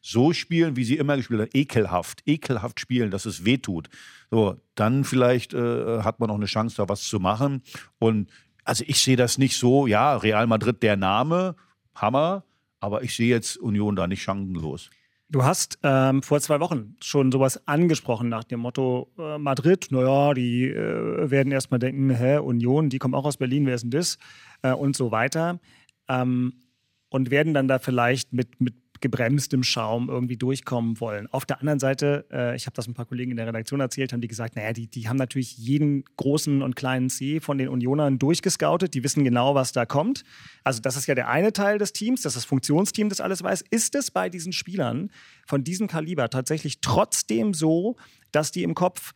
[0.02, 3.90] so spielen, wie sie immer gespielt haben, ekelhaft, ekelhaft spielen, dass es wehtut,
[4.32, 7.62] so, dann vielleicht äh, hat man noch eine Chance, da was zu machen.
[8.00, 8.32] Und
[8.64, 11.56] also ich sehe das nicht so, ja, Real Madrid der Name,
[11.94, 12.44] Hammer,
[12.80, 14.90] aber ich sehe jetzt Union da nicht chancenlos.
[15.30, 20.34] Du hast ähm, vor zwei Wochen schon sowas angesprochen nach dem Motto äh, Madrid, naja,
[20.34, 23.92] die äh, werden erstmal denken, hä, Union, die kommen auch aus Berlin, wer ist denn
[23.92, 24.18] das?
[24.62, 25.60] Äh, und so weiter.
[26.08, 26.54] Ähm,
[27.10, 31.28] und werden dann da vielleicht mit, mit gebremstem Schaum irgendwie durchkommen wollen.
[31.28, 34.14] Auf der anderen Seite, äh, ich habe das ein paar Kollegen in der Redaktion erzählt,
[34.14, 37.70] haben die gesagt, naja, die, die haben natürlich jeden großen und kleinen C von den
[37.70, 40.24] Unionern durchgescoutet, die wissen genau, was da kommt.
[40.64, 43.44] Also das ist ja der eine Teil des Teams, das ist das Funktionsteam, das alles
[43.44, 43.64] weiß.
[43.70, 45.12] Ist es bei diesen Spielern
[45.46, 47.98] von diesem Kaliber tatsächlich trotzdem so,
[48.32, 49.12] dass die im Kopf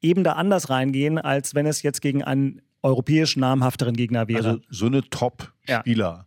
[0.00, 4.48] eben da anders reingehen, als wenn es jetzt gegen einen europäisch namhafteren Gegner wäre?
[4.48, 6.26] Also so eine Top-Spieler.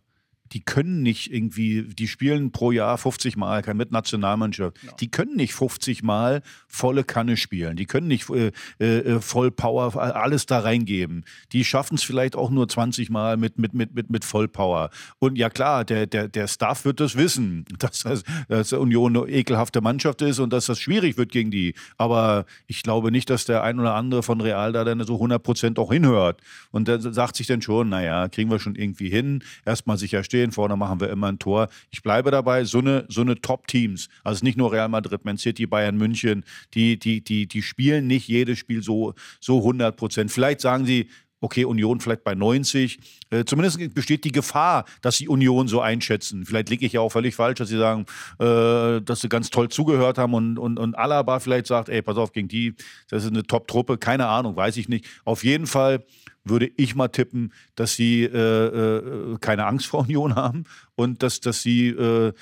[0.52, 4.92] die können nicht irgendwie, die spielen pro Jahr 50 Mal, mit Nationalmannschaft, ja.
[4.98, 9.96] die können nicht 50 Mal volle Kanne spielen, die können nicht äh, äh, voll Power
[9.96, 11.24] alles da reingeben.
[11.52, 14.90] Die schaffen es vielleicht auch nur 20 Mal mit, mit, mit, mit, mit Vollpower.
[15.18, 19.26] Und ja klar, der, der, der Staff wird das wissen, dass, das, dass Union eine
[19.28, 21.74] ekelhafte Mannschaft ist und dass das schwierig wird gegen die.
[21.96, 25.42] Aber ich glaube nicht, dass der ein oder andere von Real da dann so 100
[25.42, 26.40] Prozent auch hinhört.
[26.70, 29.42] Und der sagt sich dann schon, naja, kriegen wir schon irgendwie hin.
[29.64, 31.68] Erstmal sicher stehen, vorne machen wir immer ein Tor.
[31.90, 35.66] Ich bleibe dabei, so eine, so eine Top-Teams, also nicht nur Real Madrid, Man City,
[35.66, 40.32] Bayern München, die, die, die, die spielen nicht jedes Spiel so, so 100 Prozent.
[40.32, 41.08] Vielleicht sagen sie,
[41.40, 42.98] okay, Union vielleicht bei 90.
[43.30, 46.44] Äh, zumindest besteht die Gefahr, dass sie Union so einschätzen.
[46.44, 48.06] Vielleicht liege ich ja auch völlig falsch, dass sie sagen,
[48.38, 52.16] äh, dass sie ganz toll zugehört haben und, und, und Alaba vielleicht sagt, ey, pass
[52.16, 52.74] auf, gegen die,
[53.08, 53.98] das ist eine Top-Truppe.
[53.98, 55.06] Keine Ahnung, weiß ich nicht.
[55.24, 56.04] Auf jeden Fall
[56.44, 61.40] würde ich mal tippen, dass sie äh, äh keine Angst vor Union haben und dass,
[61.40, 62.32] dass sie äh,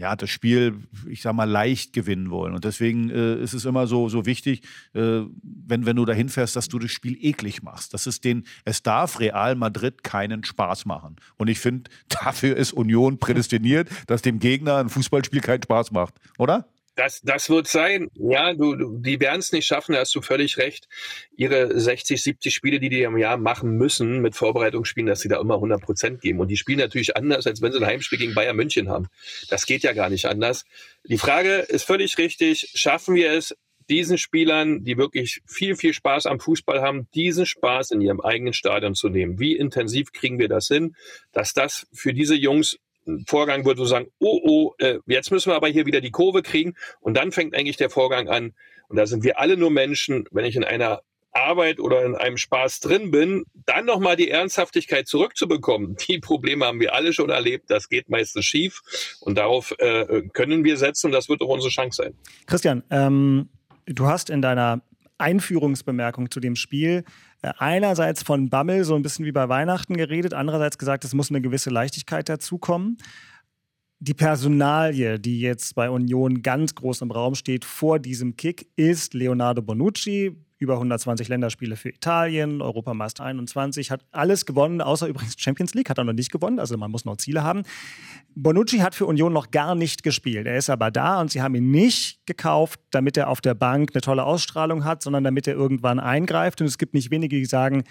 [0.00, 2.54] ja, das Spiel, ich sag mal, leicht gewinnen wollen.
[2.54, 4.62] Und deswegen äh, ist es immer so, so wichtig,
[4.94, 7.92] äh, wenn, wenn du dahin fährst, dass du das Spiel eklig machst.
[7.92, 11.16] Das ist den, es darf Real Madrid keinen Spaß machen.
[11.36, 16.14] Und ich finde, dafür ist Union prädestiniert, dass dem Gegner ein Fußballspiel keinen Spaß macht,
[16.38, 16.66] oder?
[17.00, 18.10] Das, das wird sein.
[18.12, 20.86] Ja, du, du die werden es nicht schaffen, da hast du völlig recht.
[21.34, 25.40] Ihre 60, 70 Spiele, die die im Jahr machen müssen mit Vorbereitungsspielen, dass sie da
[25.40, 26.40] immer 100 Prozent geben.
[26.40, 29.06] Und die spielen natürlich anders, als wenn sie ein Heimspiel gegen Bayern München haben.
[29.48, 30.66] Das geht ja gar nicht anders.
[31.04, 32.70] Die Frage ist völlig richtig.
[32.74, 33.56] Schaffen wir es,
[33.88, 38.52] diesen Spielern, die wirklich viel, viel Spaß am Fußball haben, diesen Spaß in ihrem eigenen
[38.52, 39.40] Stadion zu nehmen?
[39.40, 40.94] Wie intensiv kriegen wir das hin,
[41.32, 42.76] dass das für diese Jungs
[43.26, 46.74] Vorgang wo sagen, oh, oh, äh, jetzt müssen wir aber hier wieder die Kurve kriegen.
[47.00, 48.54] Und dann fängt eigentlich der Vorgang an.
[48.88, 52.36] Und da sind wir alle nur Menschen, wenn ich in einer Arbeit oder in einem
[52.36, 55.96] Spaß drin bin, dann nochmal die Ernsthaftigkeit zurückzubekommen.
[56.08, 57.70] Die Probleme haben wir alle schon erlebt.
[57.70, 58.80] Das geht meistens schief.
[59.20, 61.06] Und darauf äh, können wir setzen.
[61.06, 62.14] Und das wird auch unsere Chance sein.
[62.46, 63.48] Christian, ähm,
[63.86, 64.82] du hast in deiner
[65.18, 67.04] Einführungsbemerkung zu dem Spiel
[67.42, 71.40] einerseits von Bammel so ein bisschen wie bei Weihnachten geredet, andererseits gesagt, es muss eine
[71.40, 72.98] gewisse Leichtigkeit dazukommen.
[73.98, 79.14] Die Personalie, die jetzt bei Union ganz groß im Raum steht vor diesem Kick, ist
[79.14, 85.72] Leonardo Bonucci, über 120 Länderspiele für Italien, Europameister 21, hat alles gewonnen, außer übrigens Champions
[85.74, 87.62] League hat er noch nicht gewonnen, also man muss noch Ziele haben.
[88.34, 90.46] Bonucci hat für Union noch gar nicht gespielt.
[90.46, 93.90] Er ist aber da und sie haben ihn nicht gekauft, damit er auf der Bank
[93.94, 96.60] eine tolle Ausstrahlung hat, sondern damit er irgendwann eingreift.
[96.60, 97.84] Und es gibt nicht wenige, die sagen,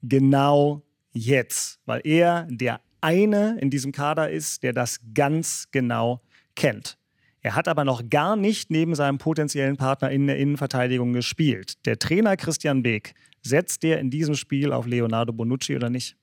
[0.00, 6.22] genau jetzt, weil er der eine in diesem Kader ist, der das ganz genau
[6.54, 6.98] kennt.
[7.46, 11.74] Er hat aber noch gar nicht neben seinem potenziellen Partner in der Innenverteidigung gespielt.
[11.86, 16.16] Der Trainer Christian Beek, setzt der in diesem Spiel auf Leonardo Bonucci oder nicht?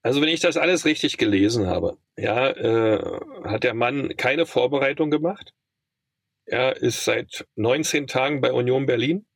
[0.00, 2.98] Also wenn ich das alles richtig gelesen habe, ja, äh,
[3.44, 5.52] hat der Mann keine Vorbereitung gemacht.
[6.46, 9.26] Er ist seit 19 Tagen bei Union Berlin.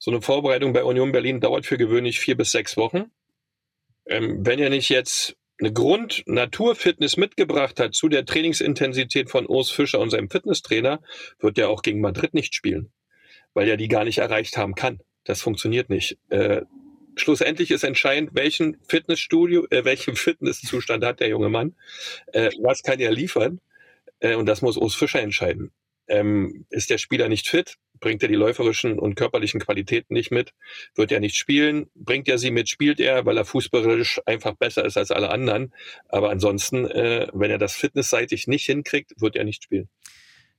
[0.00, 3.12] So eine Vorbereitung bei Union Berlin dauert für gewöhnlich vier bis sechs Wochen.
[4.04, 10.00] Ähm, wenn er nicht jetzt eine Grund-Naturfitness mitgebracht hat zu der Trainingsintensität von Urs Fischer
[10.00, 11.00] und seinem Fitnesstrainer,
[11.38, 12.92] wird er auch gegen Madrid nicht spielen,
[13.54, 15.00] weil er die gar nicht erreicht haben kann.
[15.24, 16.18] Das funktioniert nicht.
[16.28, 16.62] Äh,
[17.16, 21.74] schlussendlich ist entscheidend, welchen Fitnessstudio, äh, welchen Fitnesszustand hat der junge Mann,
[22.32, 23.60] äh, was kann er liefern,
[24.20, 25.72] äh, und das muss Urs Fischer entscheiden.
[26.08, 30.52] Ähm, ist der Spieler nicht fit, bringt er die läuferischen und körperlichen Qualitäten nicht mit,
[30.94, 34.84] wird er nicht spielen, bringt er sie mit, spielt er, weil er fußballerisch einfach besser
[34.84, 35.72] ist als alle anderen.
[36.08, 39.88] Aber ansonsten, äh, wenn er das fitnessseitig nicht hinkriegt, wird er nicht spielen.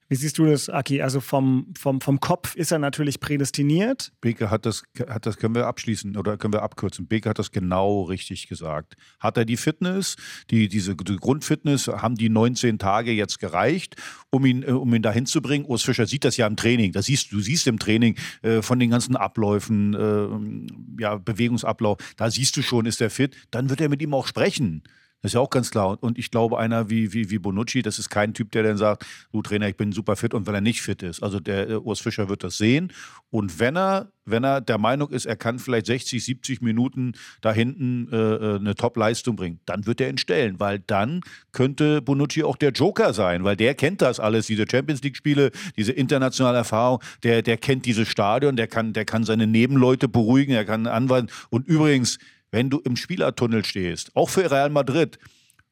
[0.09, 1.01] Wie siehst du das, Aki?
[1.01, 4.13] Also vom, vom, vom Kopf ist er natürlich prädestiniert.
[4.21, 7.07] Beke hat das, hat das, können wir abschließen oder können wir abkürzen.
[7.07, 8.95] Beke hat das genau richtig gesagt.
[9.19, 10.15] Hat er die Fitness,
[10.49, 13.95] die, diese die Grundfitness, haben die 19 Tage jetzt gereicht,
[14.29, 15.65] um ihn, äh, um ihn dahin zu bringen?
[15.65, 16.93] Urs Fischer sieht das ja im Training.
[16.93, 22.31] Das siehst, du siehst im Training äh, von den ganzen Abläufen, äh, ja, Bewegungsablauf, da
[22.31, 23.35] siehst du schon, ist er fit.
[23.51, 24.83] Dann wird er mit ihm auch sprechen.
[25.21, 25.97] Das ist ja auch ganz klar.
[26.01, 29.05] Und ich glaube, einer wie, wie, wie Bonucci, das ist kein Typ, der dann sagt,
[29.31, 31.23] du Trainer, ich bin super fit und wenn er nicht fit ist.
[31.23, 32.93] Also der, Urs Fischer wird das sehen.
[33.31, 37.51] Und wenn er, wenn er der Meinung ist, er kann vielleicht 60, 70 Minuten da
[37.51, 42.43] hinten äh, äh, eine Top-Leistung bringen, dann wird er ihn stellen, weil dann könnte Bonucci
[42.43, 47.01] auch der Joker sein, weil der kennt das alles, diese Champions League-Spiele, diese internationale Erfahrung,
[47.23, 51.29] der, der kennt dieses Stadion, der kann, der kann seine Nebenleute beruhigen, er kann anweisen.
[51.49, 52.19] Und übrigens,
[52.51, 55.19] wenn du im Spielertunnel stehst, auch für Real Madrid,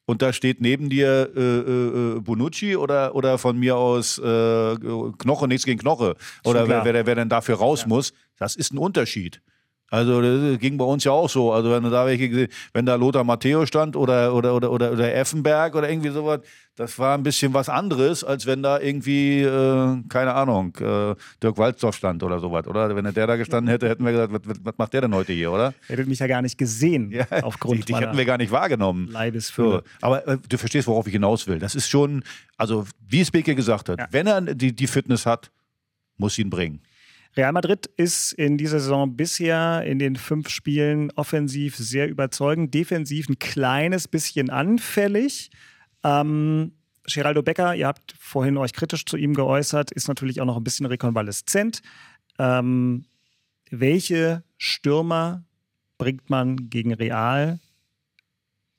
[0.08, 4.76] und da steht neben dir äh, äh, Bonucci oder, oder von mir aus äh,
[5.18, 7.88] Knoche, nichts gegen Knoche, oder wer, wer, wer denn dafür raus ja.
[7.88, 9.42] muss, das ist ein Unterschied.
[9.92, 11.54] Also das ging bei uns ja auch so.
[11.54, 15.76] Also wenn da welche, wenn da Lothar Matthäus stand oder oder oder oder, oder Effenberg
[15.76, 16.42] oder irgendwie sowas,
[16.76, 21.58] das war ein bisschen was anderes, als wenn da irgendwie äh, keine Ahnung äh, Dirk
[21.58, 22.96] Walzdorf stand oder sowas, oder?
[22.96, 25.52] Wenn der da gestanden hätte, hätten wir gesagt, was, was macht der denn heute hier,
[25.52, 25.74] oder?
[25.88, 29.08] Hättet mich ja gar nicht gesehen ja, aufgrund die hätten wir gar nicht wahrgenommen.
[29.08, 29.70] Leibesfülle.
[29.70, 29.82] So.
[30.02, 31.60] Aber äh, du verstehst, worauf ich hinaus will.
[31.60, 32.24] Das ist schon,
[32.58, 34.08] also wie es Beke gesagt hat, ja.
[34.10, 35.52] wenn er die, die Fitness hat,
[36.18, 36.82] muss ihn bringen.
[37.38, 43.28] Real Madrid ist in dieser Saison bisher in den fünf Spielen offensiv sehr überzeugend, defensiv
[43.28, 45.50] ein kleines bisschen anfällig.
[46.04, 46.72] Ähm,
[47.04, 50.64] Geraldo Becker, ihr habt vorhin euch kritisch zu ihm geäußert, ist natürlich auch noch ein
[50.64, 51.82] bisschen rekonvaleszent.
[52.40, 53.06] Ähm,
[53.70, 55.44] welche Stürmer
[55.98, 57.60] bringt man gegen Real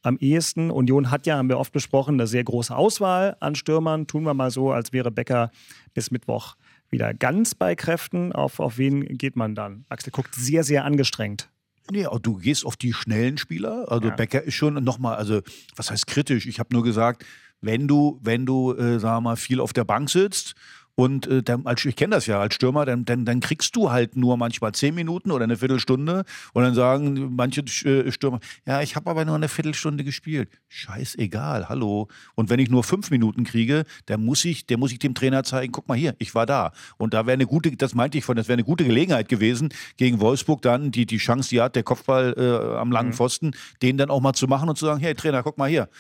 [0.03, 0.71] am ehesten?
[0.71, 4.07] Union hat ja, haben wir oft besprochen, eine sehr große Auswahl an Stürmern.
[4.07, 5.51] Tun wir mal so, als wäre Becker
[5.93, 6.57] bis Mittwoch
[6.97, 8.33] wieder ganz bei Kräften.
[8.33, 9.85] Auf, auf wen geht man dann?
[9.91, 11.51] Axel guckt sehr, sehr angestrengt.
[11.91, 13.85] Nee, du gehst auf die schnellen Spieler.
[13.93, 14.15] Also ja.
[14.15, 15.43] Becker ist schon nochmal, also
[15.77, 16.47] was heißt kritisch?
[16.47, 17.25] Ich habe nur gesagt,
[17.61, 20.55] wenn du, wenn du, äh, sagen wir mal, viel auf der Bank sitzt
[20.97, 23.93] und äh, dann, als, ich kenne das ja als Stürmer, dann, dann, dann kriegst du
[23.93, 26.25] halt nur manchmal zehn Minuten oder eine Viertelstunde
[26.55, 30.49] und dann sagen manche äh, Stürmer, ja, ich habe aber nur eine Viertelstunde gespielt.
[30.69, 32.09] Scheißegal, hallo.
[32.35, 35.45] Und wenn ich nur fünf Minuten kriege, dann muss ich, der muss ich dem Trainer
[35.45, 36.73] zeigen, guck mal hier, ich war da.
[36.97, 39.69] Und da wäre eine gute, das meinte ich von, das wäre eine gute Gelegenheit gewesen,
[39.99, 43.15] gegen Wolfsburg dann die, die Chance, die hat, der Kopfball äh, am langen mhm.
[43.15, 43.51] Pfosten,
[43.83, 45.91] den dann auch mal zu machen und zu sagen, hey Trainer, guck mal hier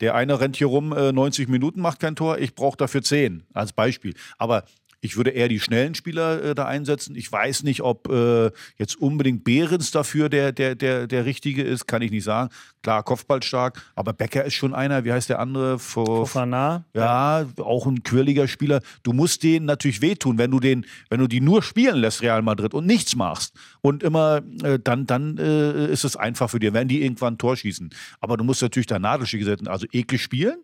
[0.00, 3.44] der eine rennt hier rum, äh, 90 Minuten, macht kein Tor, ich brauche dafür 10
[3.52, 4.14] als Beispiel.
[4.38, 4.64] Aber
[5.06, 7.14] ich würde eher die schnellen Spieler äh, da einsetzen.
[7.14, 11.86] Ich weiß nicht, ob äh, jetzt unbedingt Behrens dafür der, der, der, der Richtige ist,
[11.86, 12.50] kann ich nicht sagen.
[12.82, 15.78] Klar, Kopfballstark, aber Becker ist schon einer, wie heißt der andere?
[15.78, 16.84] Fofana.
[16.94, 18.80] Ja, auch ein quirliger Spieler.
[19.02, 22.42] Du musst denen natürlich wehtun, wenn du den, wenn du die nur spielen lässt, Real
[22.42, 23.54] Madrid, und nichts machst.
[23.80, 27.38] Und immer, äh, dann, dann äh, ist es einfach für dich, wenn die irgendwann ein
[27.38, 27.90] Tor schießen.
[28.20, 30.56] Aber du musst natürlich da Nadelstiche setzen, also eklig spielen,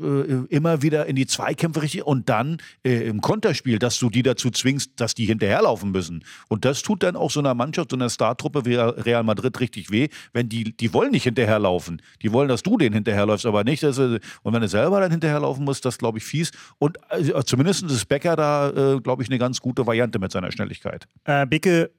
[0.00, 4.10] äh, immer wieder in die Zweikämpfe richtig und dann äh, im Konter Spiel, dass du
[4.10, 6.24] die dazu zwingst, dass die hinterherlaufen müssen.
[6.48, 9.90] Und das tut dann auch so einer Mannschaft, so einer Startruppe wie Real Madrid richtig
[9.90, 12.02] weh, wenn die, die wollen nicht hinterherlaufen.
[12.22, 15.64] Die wollen, dass du denen hinterherläufst, aber nicht, dass und wenn du selber dann hinterherlaufen
[15.64, 16.50] musst, das glaube ich fies.
[16.78, 20.50] Und äh, zumindest ist Becker da, äh, glaube ich, eine ganz gute Variante mit seiner
[20.50, 21.06] Schnelligkeit.
[21.24, 21.90] Äh, Bicke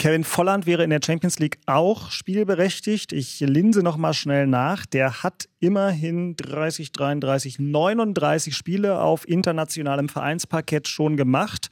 [0.00, 3.12] Kevin Volland wäre in der Champions League auch spielberechtigt.
[3.12, 4.86] Ich linse noch mal schnell nach.
[4.86, 11.68] Der hat immerhin 30, 33, 39 Spiele auf internationalem Vereinsparkett schon gemacht.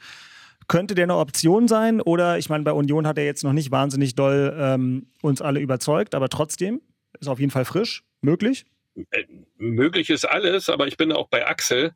[0.67, 2.03] Könnte der eine Option sein?
[2.03, 5.61] Oder ich meine, bei Union hat er jetzt noch nicht wahnsinnig doll ähm, uns alle
[5.61, 6.83] überzeugt, aber trotzdem
[7.19, 8.05] ist auf jeden Fall frisch.
[8.21, 8.67] Möglich?
[9.11, 9.25] Äh,
[9.57, 11.95] möglich ist alles, aber ich bin auch bei Axel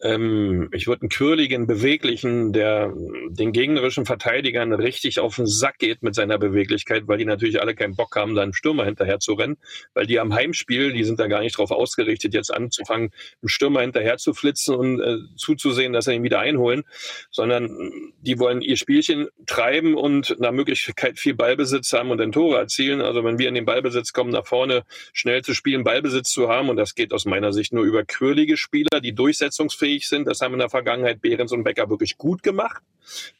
[0.00, 2.92] ähm, ich würde einen quirligen, beweglichen, der
[3.30, 7.74] den gegnerischen Verteidigern richtig auf den Sack geht mit seiner Beweglichkeit, weil die natürlich alle
[7.74, 9.56] keinen Bock haben, da einen Stürmer hinterher zu rennen,
[9.94, 13.10] weil die am Heimspiel, die sind da gar nicht drauf ausgerichtet, jetzt anzufangen,
[13.42, 16.84] einen Stürmer hinterher zu flitzen und äh, zuzusehen, dass sie ihn wieder einholen,
[17.30, 17.90] sondern
[18.20, 23.00] die wollen ihr Spielchen treiben und nach Möglichkeit viel Ballbesitz haben und dann Tore erzielen.
[23.00, 26.68] Also wenn wir in den Ballbesitz kommen, nach vorne schnell zu spielen, Ballbesitz zu haben
[26.68, 30.26] und das geht aus meiner Sicht nur über quirlige Spieler, die durchsetzungsfähig fähig sind.
[30.26, 32.82] Das haben in der Vergangenheit Behrens und Becker wirklich gut gemacht.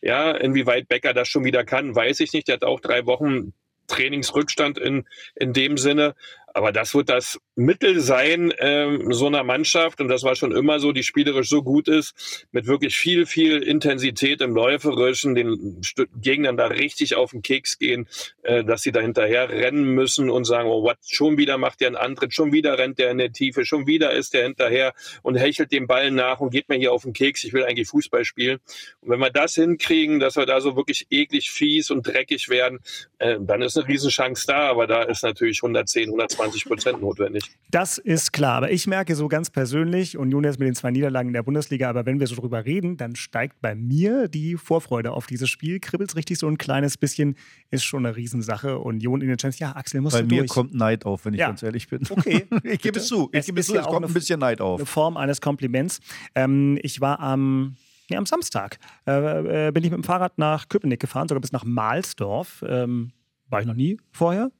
[0.00, 2.48] Ja, inwieweit Becker das schon wieder kann, weiß ich nicht.
[2.48, 3.52] Der hat auch drei Wochen
[3.86, 6.14] Trainingsrückstand in, in dem Sinne.
[6.54, 10.80] Aber das wird das Mittel sein, ähm, so einer Mannschaft, und das war schon immer
[10.80, 15.80] so, die spielerisch so gut ist, mit wirklich viel, viel Intensität im Läuferischen, den
[16.20, 18.08] Gegnern da richtig auf den Keks gehen,
[18.42, 21.88] äh, dass sie da hinterher rennen müssen und sagen, oh, what, schon wieder macht der
[21.88, 24.92] einen Antritt, schon wieder rennt der in der Tiefe, schon wieder ist der hinterher
[25.22, 27.88] und hechelt dem Ball nach und geht mir hier auf den Keks, ich will eigentlich
[27.88, 28.58] Fußball spielen.
[29.00, 32.80] Und wenn wir das hinkriegen, dass wir da so wirklich eklig fies und dreckig werden,
[33.18, 37.47] äh, dann ist eine Riesenchance da, aber da ist natürlich 110, 120 20 Prozent notwendig.
[37.70, 38.56] Das ist klar.
[38.56, 41.90] Aber ich merke so ganz persönlich, Union jetzt mit den zwei Niederlagen in der Bundesliga,
[41.90, 45.78] aber wenn wir so drüber reden, dann steigt bei mir die Vorfreude auf dieses Spiel.
[45.78, 47.36] Kribbelt richtig so ein kleines bisschen,
[47.70, 48.78] ist schon eine Riesensache.
[48.78, 50.50] Union in den Champions ja, Axel, muss Bei mir durch.
[50.50, 51.48] kommt Neid auf, wenn ich ja.
[51.48, 52.06] ganz ehrlich bin.
[52.08, 52.46] Okay.
[52.62, 53.28] ich gebe es zu.
[53.32, 54.80] Ich gebe es zu, es kommt ein bisschen Neid auf.
[54.80, 56.00] Eine Form eines Kompliments.
[56.34, 57.76] Ähm, ich war am
[58.10, 61.52] Nee, am Samstag äh, äh, bin ich mit dem Fahrrad nach Köpenick gefahren, sogar bis
[61.52, 62.64] nach Mahlsdorf.
[62.66, 63.12] Ähm,
[63.50, 64.50] war ich noch nie vorher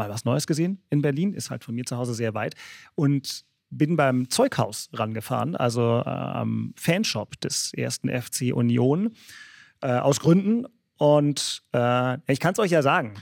[0.00, 2.54] mal was Neues gesehen in Berlin, ist halt von mir zu Hause sehr weit.
[2.94, 9.14] Und bin beim Zeughaus rangefahren, also äh, am Fanshop des ersten FC Union,
[9.80, 10.66] äh, aus Gründen.
[10.96, 13.14] Und äh, ich kann es euch ja sagen,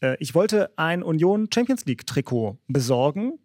[0.00, 3.38] äh, ich wollte ein Union Champions League Trikot besorgen,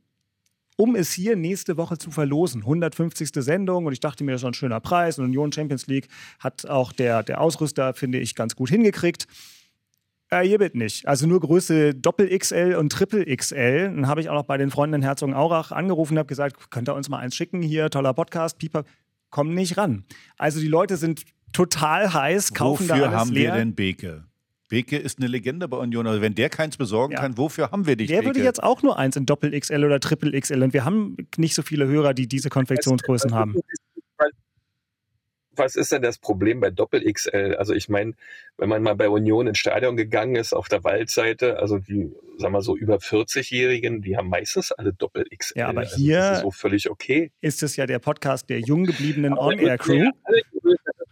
[0.76, 2.62] um es hier nächste Woche zu verlosen.
[2.62, 3.30] 150.
[3.36, 5.20] Sendung und ich dachte mir, das ist ein schöner Preis.
[5.20, 6.08] Und Union Champions League
[6.40, 9.28] hat auch der, der Ausrüster, finde ich, ganz gut hingekriegt.
[10.32, 11.08] Äh, hier wird nicht.
[11.08, 13.86] Also nur Größe Doppel XL und Triple XL.
[13.86, 16.88] Dann habe ich auch noch bei den Freunden in Herzogenaurach angerufen und habe gesagt, könnt
[16.90, 17.62] ihr uns mal eins schicken?
[17.62, 18.84] Hier, toller Podcast, Pieper.
[19.32, 20.06] Kommen nicht ran.
[20.38, 21.24] Also die Leute sind
[21.54, 23.54] total heiß, kaufen Wofür da alles haben leer.
[23.54, 24.26] wir denn Beke?
[24.70, 26.06] Beke ist eine Legende bei Union.
[26.06, 27.22] Also wenn der keins besorgen Ja.
[27.22, 28.28] kann, wofür haben wir dich, Der Beke?
[28.28, 31.56] würde jetzt auch nur eins in Doppel XL oder Triple XL und wir haben nicht
[31.56, 33.56] so viele Hörer, die diese Konfektionsgrößen haben.
[35.60, 37.56] Was ist denn das Problem bei Doppel XL?
[37.60, 38.14] Also ich meine,
[38.58, 42.54] wenn man mal bei Union ins Stadion gegangen ist, auf der Waldseite, also die, sagen
[42.54, 45.60] wir so, über 40-Jährigen, die haben meistens alle Doppel XL.
[45.60, 47.32] Ja, aber also hier- ist so völlig okay.
[47.42, 49.96] Ist es ja der Podcast der jung gebliebenen On-Air-Crew.
[49.96, 50.42] ja alle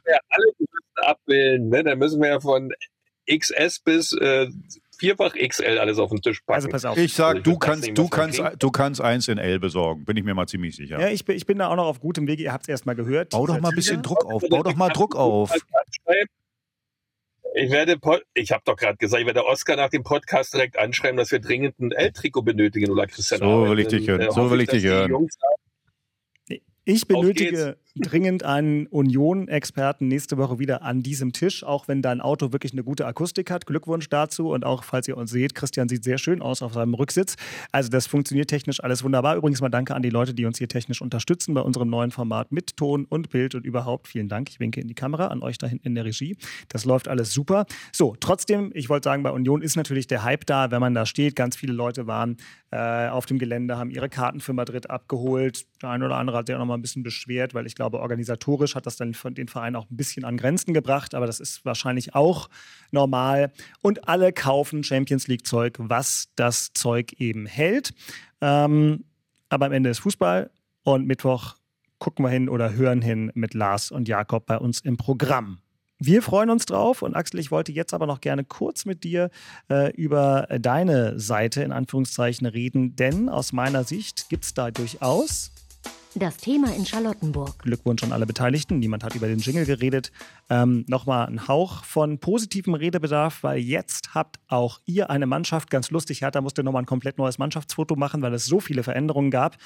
[0.08, 1.70] ja alle Größen abbilden.
[1.70, 1.84] Ne?
[1.84, 2.72] Da müssen wir ja von
[3.30, 4.48] XS bis äh,
[4.98, 6.56] vierfach XL alles auf den Tisch packen.
[6.56, 6.98] Also pass auf.
[6.98, 8.64] ich sag, Also ich du kannst, nehmen, du kannst, kriegt.
[8.64, 10.06] du kannst eins in L besorgen.
[10.06, 11.00] Bin ich mir mal ziemlich sicher.
[11.00, 12.44] Ja, ich bin, ich bin da auch noch auf gutem Wege.
[12.44, 13.30] Ihr habt es erst mal gehört.
[13.32, 14.44] Bau doch mal ein bisschen Druck auf.
[14.50, 15.54] Bau doch mal Druck auf.
[17.56, 17.98] Ich werde,
[18.36, 21.40] ich habe doch gerade gesagt, ich werde Oscar nach dem Podcast direkt anschreiben, dass wir
[21.40, 23.40] dringend ein L-Trikot benötigen oder Christian.
[23.40, 24.22] So will ich dich hören.
[24.22, 25.28] äh, So will ich dich hören.
[26.86, 32.52] Ich benötige dringend einen Union-Experten nächste Woche wieder an diesem Tisch, auch wenn dein Auto
[32.52, 33.66] wirklich eine gute Akustik hat.
[33.66, 34.50] Glückwunsch dazu.
[34.50, 37.36] Und auch, falls ihr uns seht, Christian sieht sehr schön aus auf seinem Rücksitz.
[37.72, 39.36] Also das funktioniert technisch alles wunderbar.
[39.36, 42.52] Übrigens mal danke an die Leute, die uns hier technisch unterstützen bei unserem neuen Format
[42.52, 44.08] mit Ton und Bild und überhaupt.
[44.08, 44.50] Vielen Dank.
[44.50, 46.38] Ich winke in die Kamera an euch da hinten in der Regie.
[46.70, 47.66] Das läuft alles super.
[47.92, 51.06] So, trotzdem, ich wollte sagen, bei Union ist natürlich der Hype da, wenn man da
[51.06, 51.36] steht.
[51.36, 52.38] Ganz viele Leute waren
[52.72, 55.66] äh, auf dem Gelände, haben ihre Karten für Madrid abgeholt.
[55.82, 57.87] Der eine oder andere hat sich auch noch mal ein bisschen beschwert, weil ich glaube,
[57.94, 61.66] organisatorisch hat das dann den Verein auch ein bisschen an Grenzen gebracht, aber das ist
[61.66, 62.50] wahrscheinlich auch
[62.92, 63.52] normal.
[63.82, 67.94] Und alle kaufen Champions League Zeug, was das Zeug eben hält.
[68.42, 69.06] Ähm,
[69.50, 70.52] aber am Ende ist Fußball
[70.84, 71.56] und Mittwoch
[72.00, 75.60] gucken wir hin oder hören hin mit Lars und Jakob bei uns im Programm.
[76.00, 79.32] Wir freuen uns drauf und Axel, ich wollte jetzt aber noch gerne kurz mit dir
[79.68, 85.52] äh, über deine Seite in Anführungszeichen reden, denn aus meiner Sicht gibt es da durchaus
[86.20, 87.60] Das Thema in Charlottenburg.
[87.60, 88.80] Glückwunsch an alle Beteiligten.
[88.80, 90.12] Niemand hat über den Jingle geredet.
[90.50, 95.70] Ähm, Nochmal ein Hauch von positivem Redebedarf, weil jetzt habt auch ihr eine Mannschaft.
[95.70, 99.30] Ganz lustig, Hertha musste nochmal ein komplett neues Mannschaftsfoto machen, weil es so viele Veränderungen
[99.30, 99.58] gab.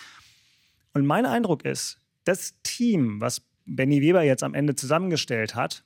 [0.93, 5.85] Und mein Eindruck ist, das Team, was Benny Weber jetzt am Ende zusammengestellt hat,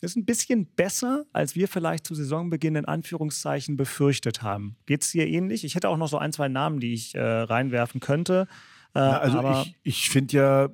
[0.00, 4.74] ist ein bisschen besser, als wir vielleicht zu Saisonbeginn in Anführungszeichen befürchtet haben.
[4.86, 5.62] Geht es dir ähnlich?
[5.62, 8.48] Ich hätte auch noch so ein, zwei Namen, die ich äh, reinwerfen könnte.
[8.96, 10.68] Äh, Ja, also aber ich, ich finde ja,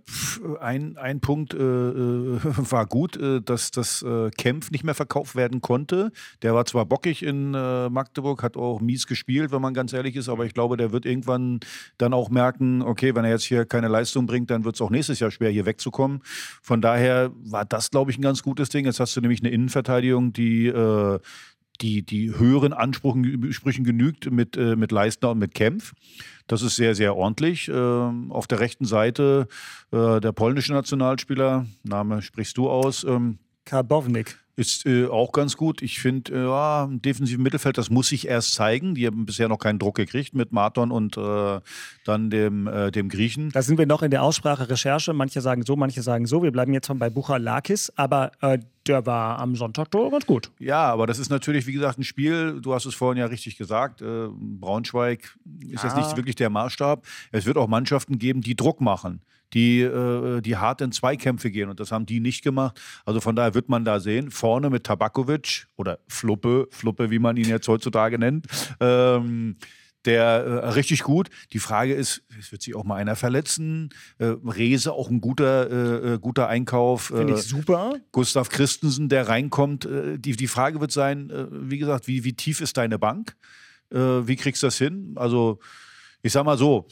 [0.60, 2.38] ein, ein Punkt äh, äh,
[2.70, 6.12] war gut, äh, dass das äh, Kempf nicht mehr verkauft werden konnte.
[6.42, 10.16] Der war zwar bockig in äh, Magdeburg, hat auch mies gespielt, wenn man ganz ehrlich
[10.16, 11.60] ist, aber ich glaube, der wird irgendwann
[11.98, 14.90] dann auch merken, okay, wenn er jetzt hier keine Leistung bringt, dann wird es auch
[14.90, 16.20] nächstes Jahr schwer, hier wegzukommen.
[16.62, 18.84] Von daher war das, glaube ich, ein ganz gutes Ding.
[18.84, 21.18] Jetzt hast du nämlich eine Innenverteidigung, die äh,
[21.80, 25.94] die, die höheren Ansprüchen Sprüchen genügt mit, äh, mit Leistner und mit Kempf.
[26.46, 27.68] Das ist sehr, sehr ordentlich.
[27.68, 29.48] Ähm, auf der rechten Seite
[29.90, 34.41] äh, der polnische Nationalspieler, Name sprichst du aus, ähm, Karbovnik.
[34.54, 35.80] Ist äh, auch ganz gut.
[35.80, 38.94] Ich finde, äh, ja, im defensiven Mittelfeld, das muss sich erst zeigen.
[38.94, 41.60] Die haben bisher noch keinen Druck gekriegt mit Marton und äh,
[42.04, 43.50] dann dem, äh, dem Griechen.
[43.50, 45.12] Da sind wir noch in der Aussprache Recherche.
[45.14, 46.42] Manche sagen so, manche sagen so.
[46.42, 50.50] Wir bleiben jetzt bei Buchalakis, aber äh, der war am Sonntag doch ganz gut.
[50.58, 52.60] Ja, aber das ist natürlich, wie gesagt, ein Spiel.
[52.60, 54.02] Du hast es vorhin ja richtig gesagt.
[54.02, 55.98] Äh, Braunschweig ist jetzt Ja.
[55.98, 57.04] nicht wirklich der Maßstab.
[57.30, 59.20] Es wird auch Mannschaften geben, die Druck machen,
[59.54, 61.68] die, äh, die hart in Zweikämpfe gehen.
[61.68, 62.80] Und das haben die nicht gemacht.
[63.04, 64.30] Also von daher wird man da sehen.
[64.30, 68.46] Vorne mit Tabakovic oder Fluppe, Fluppe, wie man ihn jetzt heutzutage nennt.
[68.80, 69.56] Ähm,
[70.04, 71.28] der äh, richtig gut.
[71.52, 73.90] Die Frage ist, es wird sich auch mal einer verletzen.
[74.18, 77.06] Äh, Rese auch ein guter, äh, äh, guter Einkauf.
[77.14, 77.94] Finde Äh, ich super.
[78.10, 79.84] Gustav Christensen, der reinkommt.
[79.84, 83.36] Äh, die, die Frage wird sein, äh, wie gesagt, wie, wie tief ist deine Bank?
[83.92, 85.12] Äh, wie kriegst du das hin?
[85.14, 85.60] Also,
[86.22, 86.88] ich sag mal so,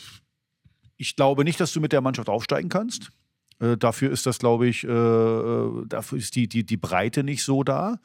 [1.01, 3.11] ich glaube nicht, dass du mit der Mannschaft aufsteigen kannst.
[3.59, 7.43] Äh, dafür ist das, glaube ich, äh, äh, dafür ist die, die, die Breite nicht
[7.43, 7.99] so da.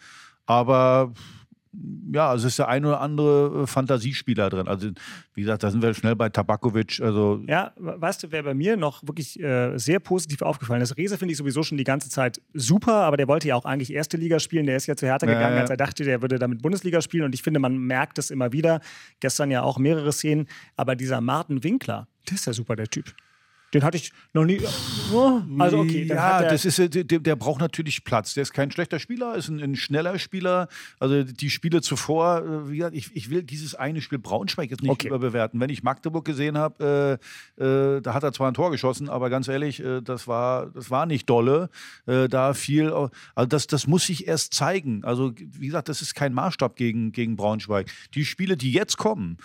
[0.46, 1.14] Aber
[2.14, 4.70] ja, also es ist der ein oder andere äh, Fantasiespieler drin.
[4.70, 4.92] Also,
[5.34, 7.02] wie gesagt, da sind wir schnell bei Tabakovic.
[7.02, 10.96] Also, Ja, weißt du, wer bei mir noch wirklich äh, sehr positiv aufgefallen ist?
[10.96, 13.92] Rese finde ich sowieso schon die ganze Zeit super, aber der wollte ja auch eigentlich
[13.92, 14.66] erste Liga spielen.
[14.68, 15.62] Der ist ja zu Hertha Ja, gegangen, ja.
[15.62, 17.26] als er dachte, der würde damit Bundesliga spielen.
[17.26, 18.80] Und ich finde, man merkt es immer wieder.
[19.20, 20.48] Gestern ja auch mehrere Szenen.
[20.78, 23.14] Aber dieser Martin Winkler, der ist ja super, der Typ.
[23.74, 24.62] Den hatte ich noch nie.
[25.12, 28.34] Oh, also okay, ja, das ist, äh, der, der braucht natürlich Platz.
[28.34, 30.70] Der ist kein schlechter Spieler, ist ein, ein schneller Spieler.
[30.98, 34.82] Also die Spiele zuvor, äh, wie gesagt, ich, ich will dieses eine Spiel Braunschweig jetzt
[34.82, 35.08] nicht Okay.
[35.08, 35.60] überbewerten.
[35.60, 37.20] Wenn ich Magdeburg gesehen habe,
[37.60, 37.64] äh,
[37.98, 40.90] äh, da hat er zwar ein Tor geschossen, aber ganz ehrlich, äh, das war, das
[40.90, 41.70] war nicht dolle.
[42.06, 45.04] Äh, da viel, also das, das muss sich erst zeigen.
[45.04, 47.92] Also wie gesagt, das ist kein Maßstab gegen, gegen Braunschweig.
[48.14, 49.38] Die Spiele, die jetzt kommen,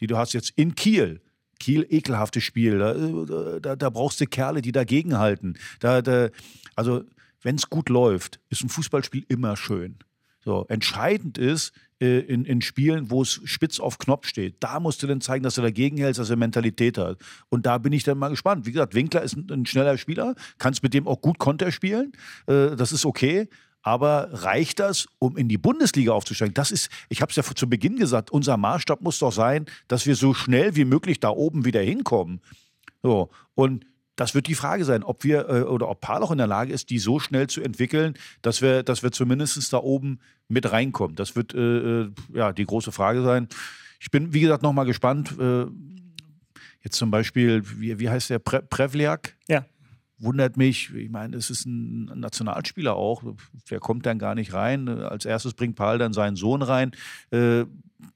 [0.00, 1.22] die du hast jetzt in Kiel.
[1.60, 2.78] Kiel, ekelhaftes Spiel.
[2.78, 5.58] Da, da, da brauchst du Kerle, die dagegenhalten.
[5.78, 6.30] Da, da,
[6.74, 7.04] also,
[7.42, 9.98] wenn es gut läuft, ist ein Fußballspiel immer schön.
[10.42, 15.02] So, entscheidend ist äh, in, in Spielen, wo es spitz auf Knopf steht, da musst
[15.02, 17.18] du dann zeigen, dass du dagegen hältst, dass er Mentalität hat.
[17.50, 18.64] Und da bin ich dann mal gespannt.
[18.64, 22.12] Wie gesagt, Winkler ist ein, ein schneller Spieler, kannst mit dem auch gut Konter spielen.
[22.46, 23.48] Äh, das ist okay.
[23.82, 26.54] Aber reicht das, um in die Bundesliga aufzusteigen?
[26.54, 30.06] Das ist, ich habe es ja zu Beginn gesagt, unser Maßstab muss doch sein, dass
[30.06, 32.40] wir so schnell wie möglich da oben wieder hinkommen.
[33.02, 36.46] So, und das wird die Frage sein, ob wir äh, oder ob Parloch in der
[36.46, 40.70] Lage ist, die so schnell zu entwickeln, dass wir, dass wir zumindest da oben mit
[40.70, 41.16] reinkommen.
[41.16, 43.48] Das wird äh, äh, ja die große Frage sein.
[43.98, 45.34] Ich bin, wie gesagt, nochmal gespannt.
[45.40, 45.64] Äh,
[46.82, 48.40] jetzt zum Beispiel, wie, wie heißt der?
[48.40, 49.36] Pre Prevliak?
[49.48, 49.64] ja.
[50.20, 50.94] Wundert mich.
[50.94, 53.22] Ich meine, es ist ein Nationalspieler auch.
[53.70, 54.88] Der kommt dann gar nicht rein.
[54.88, 56.92] Als erstes bringt Paul dann seinen Sohn rein.
[57.30, 57.64] Äh,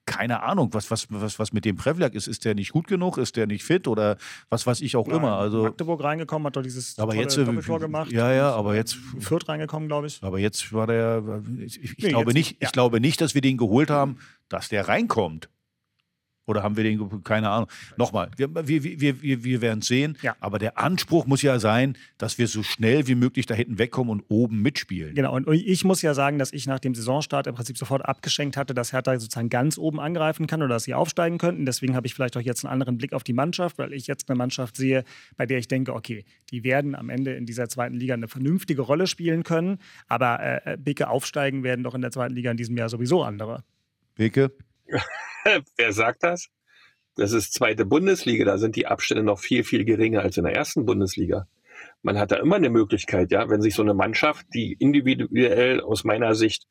[0.06, 2.26] keine Ahnung, was, was, was, was mit dem Prevlak ist.
[2.26, 3.18] Ist der nicht gut genug?
[3.18, 3.88] Ist der nicht fit?
[3.88, 4.16] Oder
[4.48, 5.36] was weiß ich auch immer.
[5.38, 8.10] Also, Magdeburg reingekommen, hat doch dieses aber jetzt, äh, Doppeltor gemacht.
[8.12, 10.22] ja, ja, aber jetzt, Fürth reingekommen, glaube ich.
[10.22, 12.68] aber jetzt war der, ich, ich, Nee, glaube nicht, ja.
[12.68, 15.48] ich glaube nicht, dass wir den geholt haben, dass der reinkommt.
[16.46, 17.68] Oder haben wir den, keine Ahnung.
[17.96, 20.18] Nochmal, wir, wir, wir, wir, wir werden es sehen.
[20.22, 20.36] Ja.
[20.40, 24.10] Aber der Anspruch muss ja sein, dass wir so schnell wie möglich da hinten wegkommen
[24.10, 25.14] und oben mitspielen.
[25.14, 28.56] Genau, und ich muss ja sagen, dass ich nach dem Saisonstart im Prinzip sofort abgeschenkt
[28.56, 31.64] hatte, dass Hertha sozusagen ganz oben angreifen kann oder dass sie aufsteigen könnten.
[31.64, 34.28] Deswegen habe ich vielleicht auch jetzt einen anderen Blick auf die Mannschaft, weil ich jetzt
[34.28, 35.04] eine Mannschaft sehe,
[35.36, 38.82] bei der ich denke, okay, die werden am Ende in dieser zweiten Liga eine vernünftige
[38.82, 39.78] Rolle spielen können.
[40.08, 43.64] Aber äh, Bicke aufsteigen werden doch in der zweiten Liga in diesem Jahr sowieso andere.
[44.14, 44.52] Beke?
[45.76, 46.48] Wer sagt das?
[47.16, 50.54] Das ist zweite Bundesliga, da sind die Abstände noch viel, viel geringer als in der
[50.54, 51.46] ersten Bundesliga.
[52.02, 56.04] Man hat da immer eine Möglichkeit, ja, wenn sich so eine Mannschaft, die individuell aus
[56.04, 56.66] meiner Sicht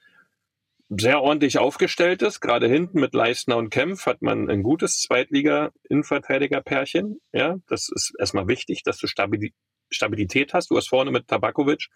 [0.89, 7.21] sehr ordentlich aufgestellt ist, gerade hinten mit Leistner und Kempf hat man ein gutes Zweitliga-Innenverteidiger-Pärchen.
[7.31, 9.51] Ja, das ist erstmal wichtig, dass du Stabil
[9.89, 10.71] Stabilität hast.
[10.71, 11.87] Du hast vorne mit Tabakovic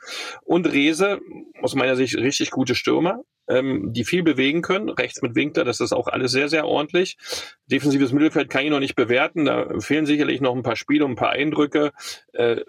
[0.43, 1.19] und Rese,
[1.61, 4.89] aus meiner Sicht richtig gute Stürmer, ähm, die viel bewegen können.
[4.89, 7.17] Rechts mit Winkler, das ist auch alles sehr, sehr ordentlich.
[7.65, 9.45] Defensives Mittelfeld kann ich noch nicht bewerten.
[9.45, 11.91] Da fehlen sicherlich noch ein paar Spiele und ein paar Eindrücke.
[12.33, 12.61] Äh,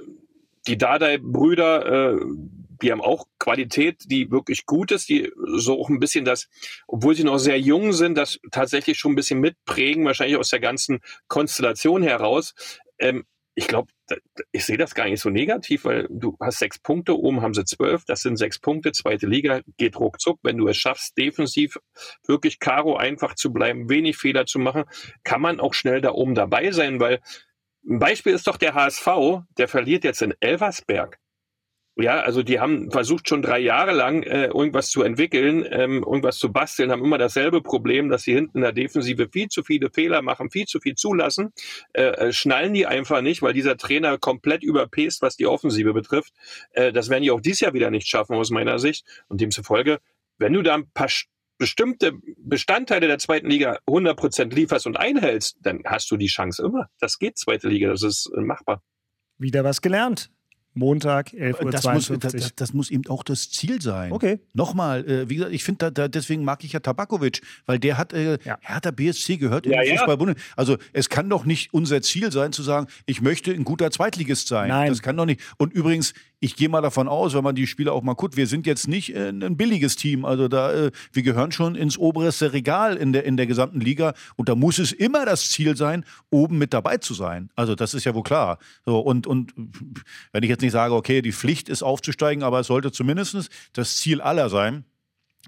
[0.67, 2.21] die Dardai-Brüder, äh,
[2.83, 6.49] die haben auch Qualität, die wirklich gut ist, die so auch ein bisschen das,
[6.87, 10.61] obwohl sie noch sehr jung sind, das tatsächlich schon ein bisschen mitprägen, wahrscheinlich aus der
[10.61, 12.55] ganzen Konstellation heraus.
[12.99, 13.91] Ähm, ich glaube,
[14.53, 17.65] ich sehe das gar nicht so negativ, weil du hast sechs Punkte, oben haben sie
[17.65, 20.39] zwölf, das sind sechs Punkte, zweite Liga geht ruckzuck.
[20.43, 21.79] Wenn du es schaffst, defensiv
[22.27, 24.85] wirklich Karo einfach zu bleiben, wenig Fehler zu machen,
[25.25, 27.21] kann man auch schnell da oben dabei sein, weil
[27.89, 29.07] ein Beispiel ist doch der HSV,
[29.57, 31.19] der verliert jetzt in Elversberg.
[32.01, 36.39] Ja, also die haben versucht schon drei Jahre lang äh, irgendwas zu entwickeln, ähm, irgendwas
[36.39, 39.91] zu basteln, haben immer dasselbe Problem, dass sie hinten in der Defensive viel zu viele
[39.91, 41.53] Fehler machen, viel zu viel zulassen,
[41.95, 46.33] äh, äh, schnallen die einfach nicht, weil dieser Trainer komplett überpest, was die Offensive betrifft.
[46.71, 49.05] Äh, das werden die auch dieses Jahr wieder nicht schaffen aus meiner Sicht.
[49.27, 49.99] Und demzufolge,
[50.39, 51.27] wenn du da ein paar st-
[51.59, 56.89] bestimmte Bestandteile der zweiten Liga 100% lieferst und einhältst, dann hast du die Chance immer.
[57.01, 58.85] Das geht zweite Liga, das ist äh, machbar.
[59.39, 60.31] Wieder was gelernt.
[60.79, 61.71] Montag, 11.52 Uhr.
[61.71, 64.13] Das muss, das, das, muss eben auch das Ziel sein.
[64.13, 64.39] Okay.
[64.55, 67.99] Nochmal, äh, wie gesagt, ich finde, da, da, deswegen mag ich ja Tabakovic, weil der
[67.99, 68.59] hat, äh, Ja.
[68.61, 69.99] Hertha BSC gehört in Ja, den ja.
[69.99, 70.39] Fußballbund.
[70.57, 74.49] Also es kann doch nicht unser Ziel sein, zu sagen, ich möchte ein guter Zweitligist
[74.49, 74.69] sein.
[74.69, 74.89] Nein.
[74.89, 75.41] Das kann doch nicht.
[75.59, 78.47] Und übrigens, ich gehe mal davon aus, wenn man die Spiele auch mal guckt, wir
[78.47, 80.25] sind jetzt nicht äh, ein billiges Team.
[80.25, 84.15] Also da, äh, wir gehören schon ins oberste Regal in der, in der gesamten Liga.
[84.37, 87.51] Und da muss es immer das Ziel sein, oben mit dabei zu sein.
[87.57, 88.59] Also das ist ja wohl klar.
[88.85, 89.53] So, und, und
[90.33, 93.97] wenn ich jetzt nicht sage, okay, die Pflicht ist aufzusteigen, aber es sollte zumindest das
[93.97, 94.85] Ziel aller sein,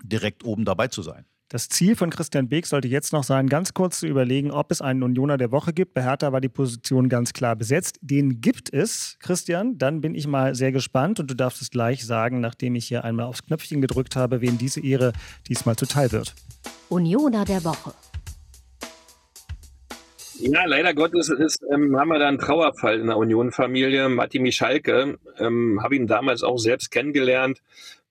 [0.02, 1.24] direkt oben dabei zu sein.
[1.50, 4.80] Das Ziel von Christian Beek sollte jetzt noch sein, ganz kurz zu überlegen, ob es
[4.80, 5.94] einen Unioner der Woche gibt.
[5.94, 7.98] Bei Hertha war die Position ganz klar besetzt.
[8.02, 9.76] Den gibt es, Christian.
[9.76, 13.02] Dann bin ich mal sehr gespannt und du darfst es gleich sagen, nachdem ich hier
[13.02, 15.12] einmal aufs Knöpfchen gedrückt habe, wem diese Ehre
[15.48, 16.36] diesmal zuteil wird.
[16.88, 17.94] Unioner der Woche.
[20.38, 24.08] Ja, leider Gottes ist, ähm, haben wir da einen Trauerfall in der Union-Familie.
[24.08, 27.60] Matti Michalke, ähm, habe ihn damals auch selbst kennengelernt,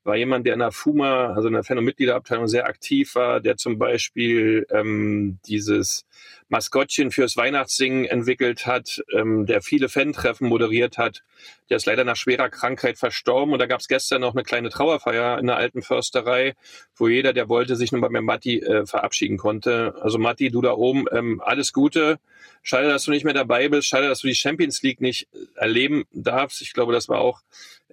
[0.04, 3.40] war jemand, der in der FUMA, also in der Fan- und Mitgliederabteilung sehr aktiv war,
[3.40, 6.06] der zum Beispiel ähm, dieses
[6.48, 11.24] Maskottchen fürs Weihnachtssingen entwickelt hat, ähm, der viele Fan-Treffen moderiert hat.
[11.70, 13.54] Der ist leider nach schwerer Krankheit verstorben.
[13.54, 16.56] Und da gab es gestern noch eine kleine Trauerfeier in der alten Försterei,
[16.96, 19.96] wo jeder, der wollte, sich nun bei Matti äh, verabschieden konnte.
[20.02, 22.20] Also Matti, du da oben, ähm, alles Gute.
[22.62, 23.88] Schade, dass du nicht mehr dabei bist.
[23.88, 26.62] Schade, dass du die Champions League nicht erleben darfst.
[26.62, 27.42] Ich glaube, das war auch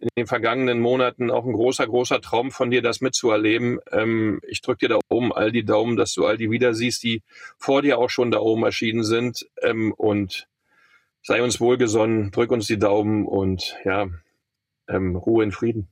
[0.00, 3.78] in den vergangenen Monaten auch ein großer, großer Traum von dir, das mitzuerleben.
[3.90, 7.02] Ähm, ich drücke dir da oben all die Daumen, dass du all die wieder siehst,
[7.02, 7.22] die
[7.56, 9.46] vor dir auch schon da oben erschienen sind.
[9.62, 10.48] Ähm, und
[11.26, 14.06] sei uns wohlgesonnen, drück uns die Daumen und ja,
[14.88, 15.88] ähm, Ruhe in Frieden.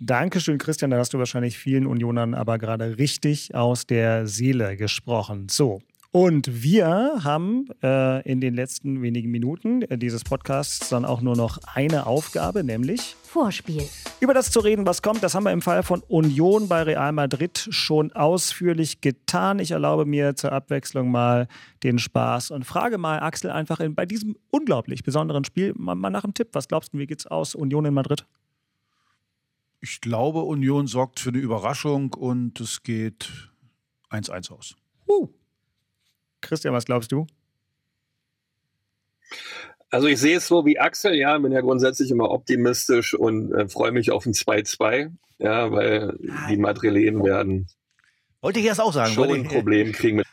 [0.00, 0.90] Dankeschön, Christian.
[0.90, 5.46] Da hast du wahrscheinlich vielen Unionern aber gerade richtig aus der Seele gesprochen.
[5.48, 5.80] So,
[6.12, 11.58] und wir haben äh, in den letzten wenigen Minuten dieses Podcasts dann auch nur noch
[11.74, 13.88] eine Aufgabe, nämlich Vorspiel.
[14.20, 17.12] Über das zu reden, was kommt, das haben wir im Fall von Union bei Real
[17.12, 19.58] Madrid schon ausführlich getan.
[19.58, 21.48] Ich erlaube mir zur Abwechslung mal
[21.82, 26.10] den Spaß und frage mal Axel einfach in, bei diesem unglaublich besonderen Spiel mal, mal
[26.10, 26.48] nach einem Tipp.
[26.52, 28.26] Was glaubst du, wie geht's aus Union in Madrid?
[29.80, 33.50] Ich glaube, Union sorgt für eine Überraschung und es geht
[34.10, 34.76] 1-1 aus.
[35.08, 35.30] Uh.
[36.42, 37.26] Christian, was glaubst du?
[39.90, 43.68] Also ich sehe es so wie Axel, ja, bin ja grundsätzlich immer optimistisch und äh,
[43.68, 46.18] freue mich auf ein 2-2, ja, weil
[46.48, 47.68] die Madrilenen werden
[48.42, 50.26] wollte ich erst auch sagen, schon ein Problem kriegen mit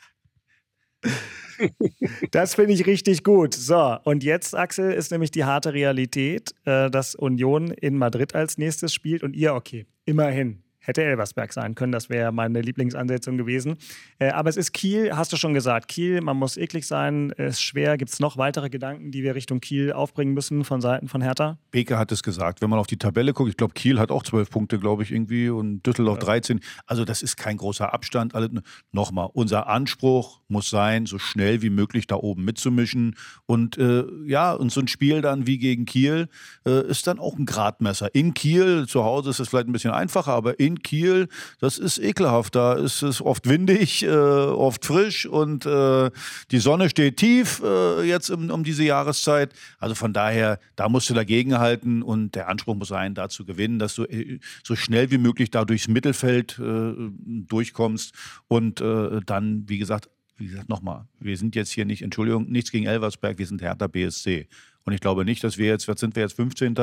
[2.32, 3.54] das finde ich richtig gut.
[3.54, 8.58] So, und jetzt, Axel, ist nämlich die harte Realität, äh, dass Union in Madrid als
[8.58, 13.78] nächstes spielt und ihr, okay, immerhin Hätte Elversberg sein können, das wäre meine Lieblingsansetzung gewesen.
[14.20, 15.88] Äh, aber es ist Kiel, hast du schon gesagt.
[15.88, 17.98] Kiel, man muss eklig sein, ist schwer.
[17.98, 21.58] Gibt es noch weitere Gedanken, die wir Richtung Kiel aufbringen müssen von Seiten von Hertha?
[21.72, 22.62] Beke hat es gesagt.
[22.62, 25.12] Wenn man auf die Tabelle guckt, ich glaube, Kiel hat auch zwölf Punkte, glaube ich,
[25.12, 26.26] irgendwie und Düsseldorf ja.
[26.26, 26.60] 13.
[26.86, 28.36] Also, das ist kein großer Abstand.
[28.36, 28.50] Also,
[28.92, 33.16] Nochmal, unser Anspruch muss sein, so schnell wie möglich da oben mitzumischen.
[33.46, 36.28] Und äh, ja, und so ein Spiel dann wie gegen Kiel
[36.66, 38.14] äh, ist dann auch ein Gradmesser.
[38.16, 41.28] In Kiel, zu Hause ist es vielleicht ein bisschen einfacher, aber in Kiel,
[41.60, 42.54] das ist ekelhaft.
[42.54, 46.12] Da ist es oft windig, äh, oft frisch und äh,
[46.52, 49.54] die Sonne steht tief äh, jetzt um, um, diese Jahreszeit.
[49.80, 53.80] Also von daher, da musst du dagegenhalten und der Anspruch muss sein, da zu gewinnen,
[53.80, 56.94] dass du äh, so schnell wie möglich da durchs Mittelfeld äh,
[57.26, 58.14] durchkommst
[58.48, 62.72] und äh, dann, wie gesagt, wie gesagt, nochmal, wir sind jetzt hier nicht, Entschuldigung, nichts
[62.72, 64.48] gegen Elversberg, wir sind Hertha BSC.
[64.86, 66.76] Und ich glaube nicht, dass wir jetzt, was sind wir jetzt, 15.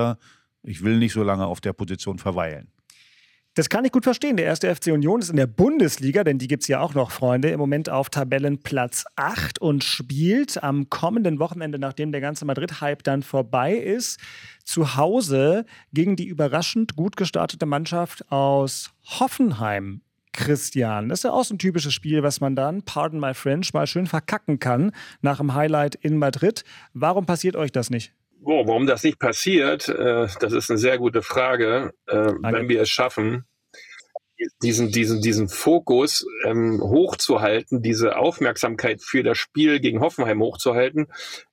[0.63, 2.69] Ich will nicht so lange auf der Position verweilen.
[3.57, 4.37] Das kann ich gut verstehen.
[4.37, 7.11] Der erste FC Union ist in der Bundesliga, denn die gibt es ja auch noch,
[7.11, 13.03] Freunde, im Moment auf Tabellenplatz 8 und spielt am kommenden Wochenende, nachdem der ganze Madrid-Hype
[13.03, 14.21] dann vorbei ist,
[14.63, 20.03] zu Hause gegen die überraschend gut gestartete Mannschaft aus Hoffenheim.
[20.35, 23.73] Christian, das ist ja auch so ein typisches Spiel, was man dann, pardon my French,
[23.73, 24.93] mal schön verkacken kann
[25.23, 26.63] nach dem Highlight in Madrid.
[26.93, 28.13] Warum passiert euch das nicht?
[28.49, 31.93] Oh, warum das nicht passiert, äh, das ist eine sehr gute Frage.
[32.07, 33.45] Äh, wenn wir es schaffen,
[34.63, 41.09] diesen, diesen, diesen Fokus ähm, hochzuhalten, diese Aufmerksamkeit für das Spiel gegen Hoffenheim hochzuhalten,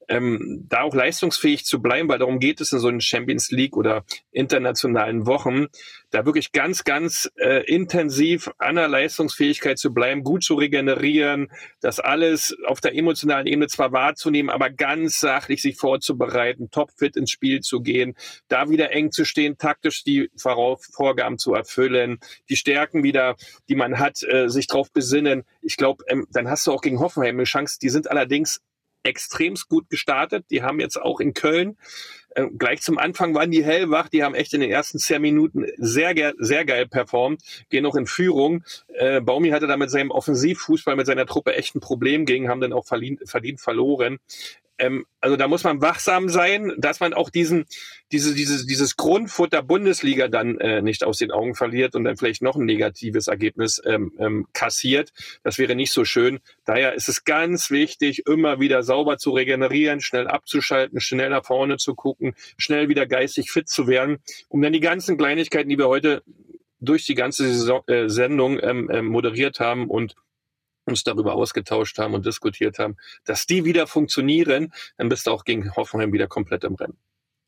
[0.07, 3.77] ähm, da auch leistungsfähig zu bleiben, weil darum geht es in so einen Champions League
[3.77, 5.67] oder internationalen Wochen,
[6.11, 11.51] da wirklich ganz, ganz äh, intensiv an der Leistungsfähigkeit zu bleiben, gut zu regenerieren,
[11.81, 17.31] das alles auf der emotionalen Ebene zwar wahrzunehmen, aber ganz sachlich sich vorzubereiten, topfit ins
[17.31, 18.15] Spiel zu gehen,
[18.47, 23.35] da wieder eng zu stehen, taktisch die Vorgaben zu erfüllen, die Stärken wieder,
[23.69, 25.43] die man hat, äh, sich drauf besinnen.
[25.61, 27.79] Ich glaube, ähm, dann hast du auch gegen Hoffenheim eine Chance.
[27.81, 28.61] Die sind allerdings
[29.03, 30.45] extremst gut gestartet.
[30.49, 31.77] Die haben jetzt auch in Köln
[32.35, 34.09] äh, gleich zum Anfang waren die hellwach.
[34.09, 38.07] Die haben echt in den ersten zehn Minuten sehr, sehr geil performt, gehen noch in
[38.07, 38.63] Führung.
[38.87, 42.61] Äh, Baumi hatte da mit seinem Offensivfußball mit seiner Truppe echt ein Problem gegen, haben
[42.61, 44.19] dann auch verdient, verdient verloren.
[44.83, 47.65] Ähm, also da muss man wachsam sein, dass man auch diesen,
[48.11, 52.41] diese, dieses, dieses Grundfutter Bundesliga dann äh, nicht aus den Augen verliert und dann vielleicht
[52.41, 55.13] noch ein negatives Ergebnis ähm, ähm, kassiert.
[55.43, 56.39] Das wäre nicht so schön.
[56.65, 61.77] Daher ist es ganz wichtig, immer wieder sauber zu regenerieren, schnell abzuschalten, schnell nach vorne
[61.77, 64.19] zu gucken, schnell wieder geistig fit zu werden,
[64.49, 66.23] um dann die ganzen Kleinigkeiten, die wir heute
[66.81, 70.15] durch die ganze Saison, äh, Sendung ähm, äh, moderiert haben und
[70.85, 75.45] uns darüber ausgetauscht haben und diskutiert haben, dass die wieder funktionieren, dann bist du auch
[75.45, 76.97] gegen Hoffenheim wieder komplett im Rennen.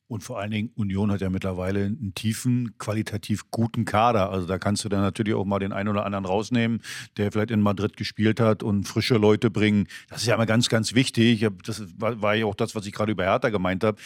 [0.07, 4.29] Und vor allen Dingen, Union hat ja mittlerweile einen tiefen, qualitativ guten Kader.
[4.29, 6.83] Also da kannst du dann natürlich auch mal den einen oder anderen rausnehmen,
[7.17, 9.87] der vielleicht in Madrid gespielt hat und frische Leute bringen.
[10.09, 11.47] Das ist ja immer ganz, ganz wichtig.
[11.65, 13.97] Das war ja auch das, was ich gerade über Hertha gemeint habe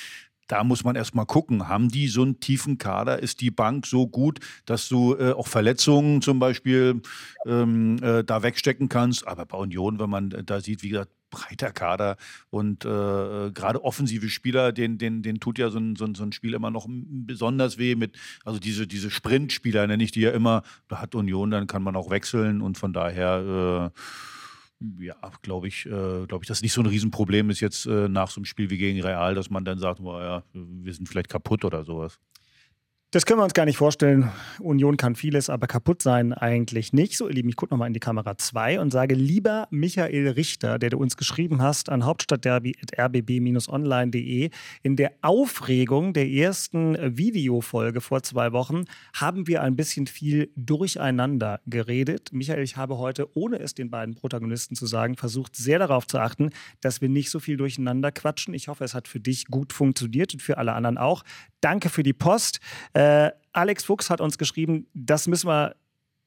[0.49, 3.19] da muss man erstmal gucken, haben die so einen tiefen Kader?
[3.19, 7.01] Ist die Bank so gut, dass du äh, auch Verletzungen zum Beispiel
[7.45, 9.27] ähm, äh, da wegstecken kannst?
[9.27, 12.17] Aber bei Union, wenn man da sieht, wie gesagt, breiter Kader
[12.49, 16.23] und äh, gerade offensive Spieler, den, den, den tut ja so ein, so, ein, so
[16.23, 20.31] ein Spiel immer noch besonders weh mit, also diese, diese Sprintspieler nenne ich die ja
[20.31, 23.99] immer, da hat Union, dann kann man auch wechseln und von daher äh,
[24.99, 28.29] ja, glaube ich, äh, glaube ich, dass nicht so ein Riesenproblem ist jetzt äh, nach
[28.29, 31.29] so einem Spiel wie gegen Real, dass man dann sagt, oh, ja, wir sind vielleicht
[31.29, 32.19] kaputt oder sowas.
[33.11, 34.31] Das können wir uns gar nicht vorstellen.
[34.59, 37.17] Union kann vieles, aber kaputt sein eigentlich nicht.
[37.17, 40.77] So, ihr Lieben, ich gucke nochmal in die Kamera 2 und sage, lieber Michael Richter,
[40.77, 44.51] der du uns geschrieben hast an hauptstadtderby.rbb-online.de,
[44.83, 48.83] in der Aufregung der ersten Videofolge vor zwei Wochen
[49.15, 52.29] haben wir ein bisschen viel durcheinander geredet.
[52.31, 56.19] Michael, ich habe heute, ohne es den beiden Protagonisten zu sagen, versucht, sehr darauf zu
[56.19, 58.53] achten, dass wir nicht so viel durcheinander quatschen.
[58.53, 61.23] Ich hoffe, es hat für dich gut funktioniert und für alle anderen auch.
[61.61, 62.61] Danke für die Post.
[62.99, 65.73] Äh, Alex Fuchs hat uns geschrieben, das müssen wir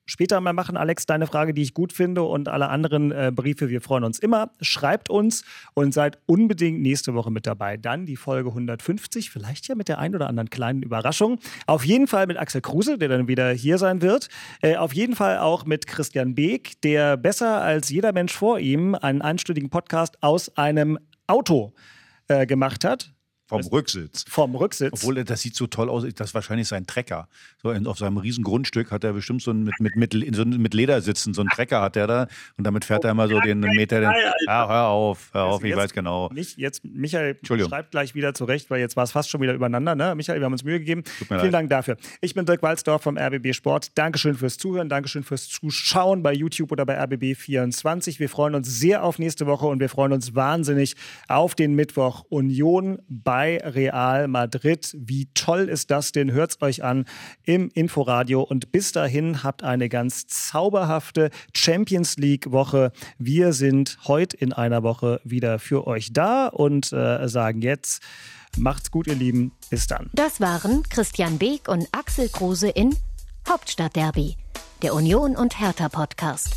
[0.07, 0.79] später mal machen.
[0.79, 4.19] Alex, deine Frage, die ich gut finde und alle anderen äh, Briefe, wir freuen uns
[4.19, 4.51] immer.
[4.63, 5.45] Schreibt uns
[5.75, 7.77] und seid unbedingt nächste Woche mit dabei.
[7.77, 11.41] Dann die Folge 150, vielleicht ja mit der ein oder anderen kleinen Überraschung.
[11.67, 14.31] Auf jeden Fall mit Axel Kruse, der dann wieder hier sein wird.
[14.63, 18.95] Äh, auf jeden Fall auch mit Christian Beek, der besser als jeder Mensch vor ihm
[18.95, 21.75] einen einstündigen Podcast aus einem Auto
[22.29, 23.13] äh, gemacht hat.
[23.53, 24.25] Vom Rücksitz.
[24.29, 24.93] Vom Rücksitz.
[24.95, 26.07] Obwohl, das sieht so toll aus.
[26.15, 27.29] Das ist wahrscheinlich sein Trecker.
[27.63, 30.47] So in, auf seinem riesen Grundstück hat er bestimmt so ein mit, mit, mit, so
[30.47, 32.29] mit Ledersitzen, so einen Trecker hat er da.
[32.57, 34.01] Und damit fährt er immer so den Meter.
[34.01, 34.11] Den,
[34.47, 36.31] ja, hör auf, hör auf, ich weiß genau.
[36.33, 39.95] Nicht, jetzt, Michael schreibt gleich wieder zurecht, weil jetzt war es fast schon wieder übereinander.
[39.95, 40.15] Ne?
[40.15, 41.03] Michael, wir haben uns Mühe gegeben.
[41.05, 41.53] Vielen leid.
[41.53, 41.99] Dank dafür.
[42.23, 43.99] Ich bin Dirk Walzdorf vom RBB Sport.
[43.99, 48.19] Dankeschön fürs Zuhören, Dankeschön fürs Zuschauen bei YouTube oder bei RBB24.
[48.19, 50.97] Wir freuen uns sehr auf nächste Woche und wir freuen uns wahnsinnig
[51.29, 53.83] auf den Mittwoch Union bei Real.
[53.93, 54.95] Real Madrid.
[54.99, 56.33] Wie toll ist das denn?
[56.33, 57.05] Hört es euch an
[57.45, 58.43] im Inforadio.
[58.43, 62.93] Und bis dahin habt eine ganz zauberhafte Champions League-Woche.
[63.19, 68.03] Wir sind heute in einer Woche wieder für euch da und äh, sagen jetzt,
[68.57, 69.53] macht's gut, ihr Lieben.
[69.71, 70.11] Bis dann.
[70.13, 72.95] Das waren Christian Beek und Axel Kruse in
[73.49, 74.37] Hauptstadtderby,
[74.83, 76.55] der Union und Hertha Podcast.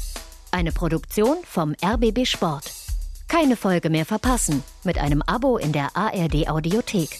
[0.52, 2.85] Eine Produktion vom RBB Sport.
[3.28, 7.20] Keine Folge mehr verpassen mit einem Abo in der ARD Audiothek.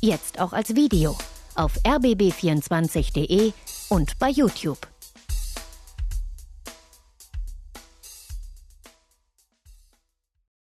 [0.00, 1.16] Jetzt auch als Video
[1.54, 3.52] auf rbb24.de
[3.88, 4.86] und bei YouTube.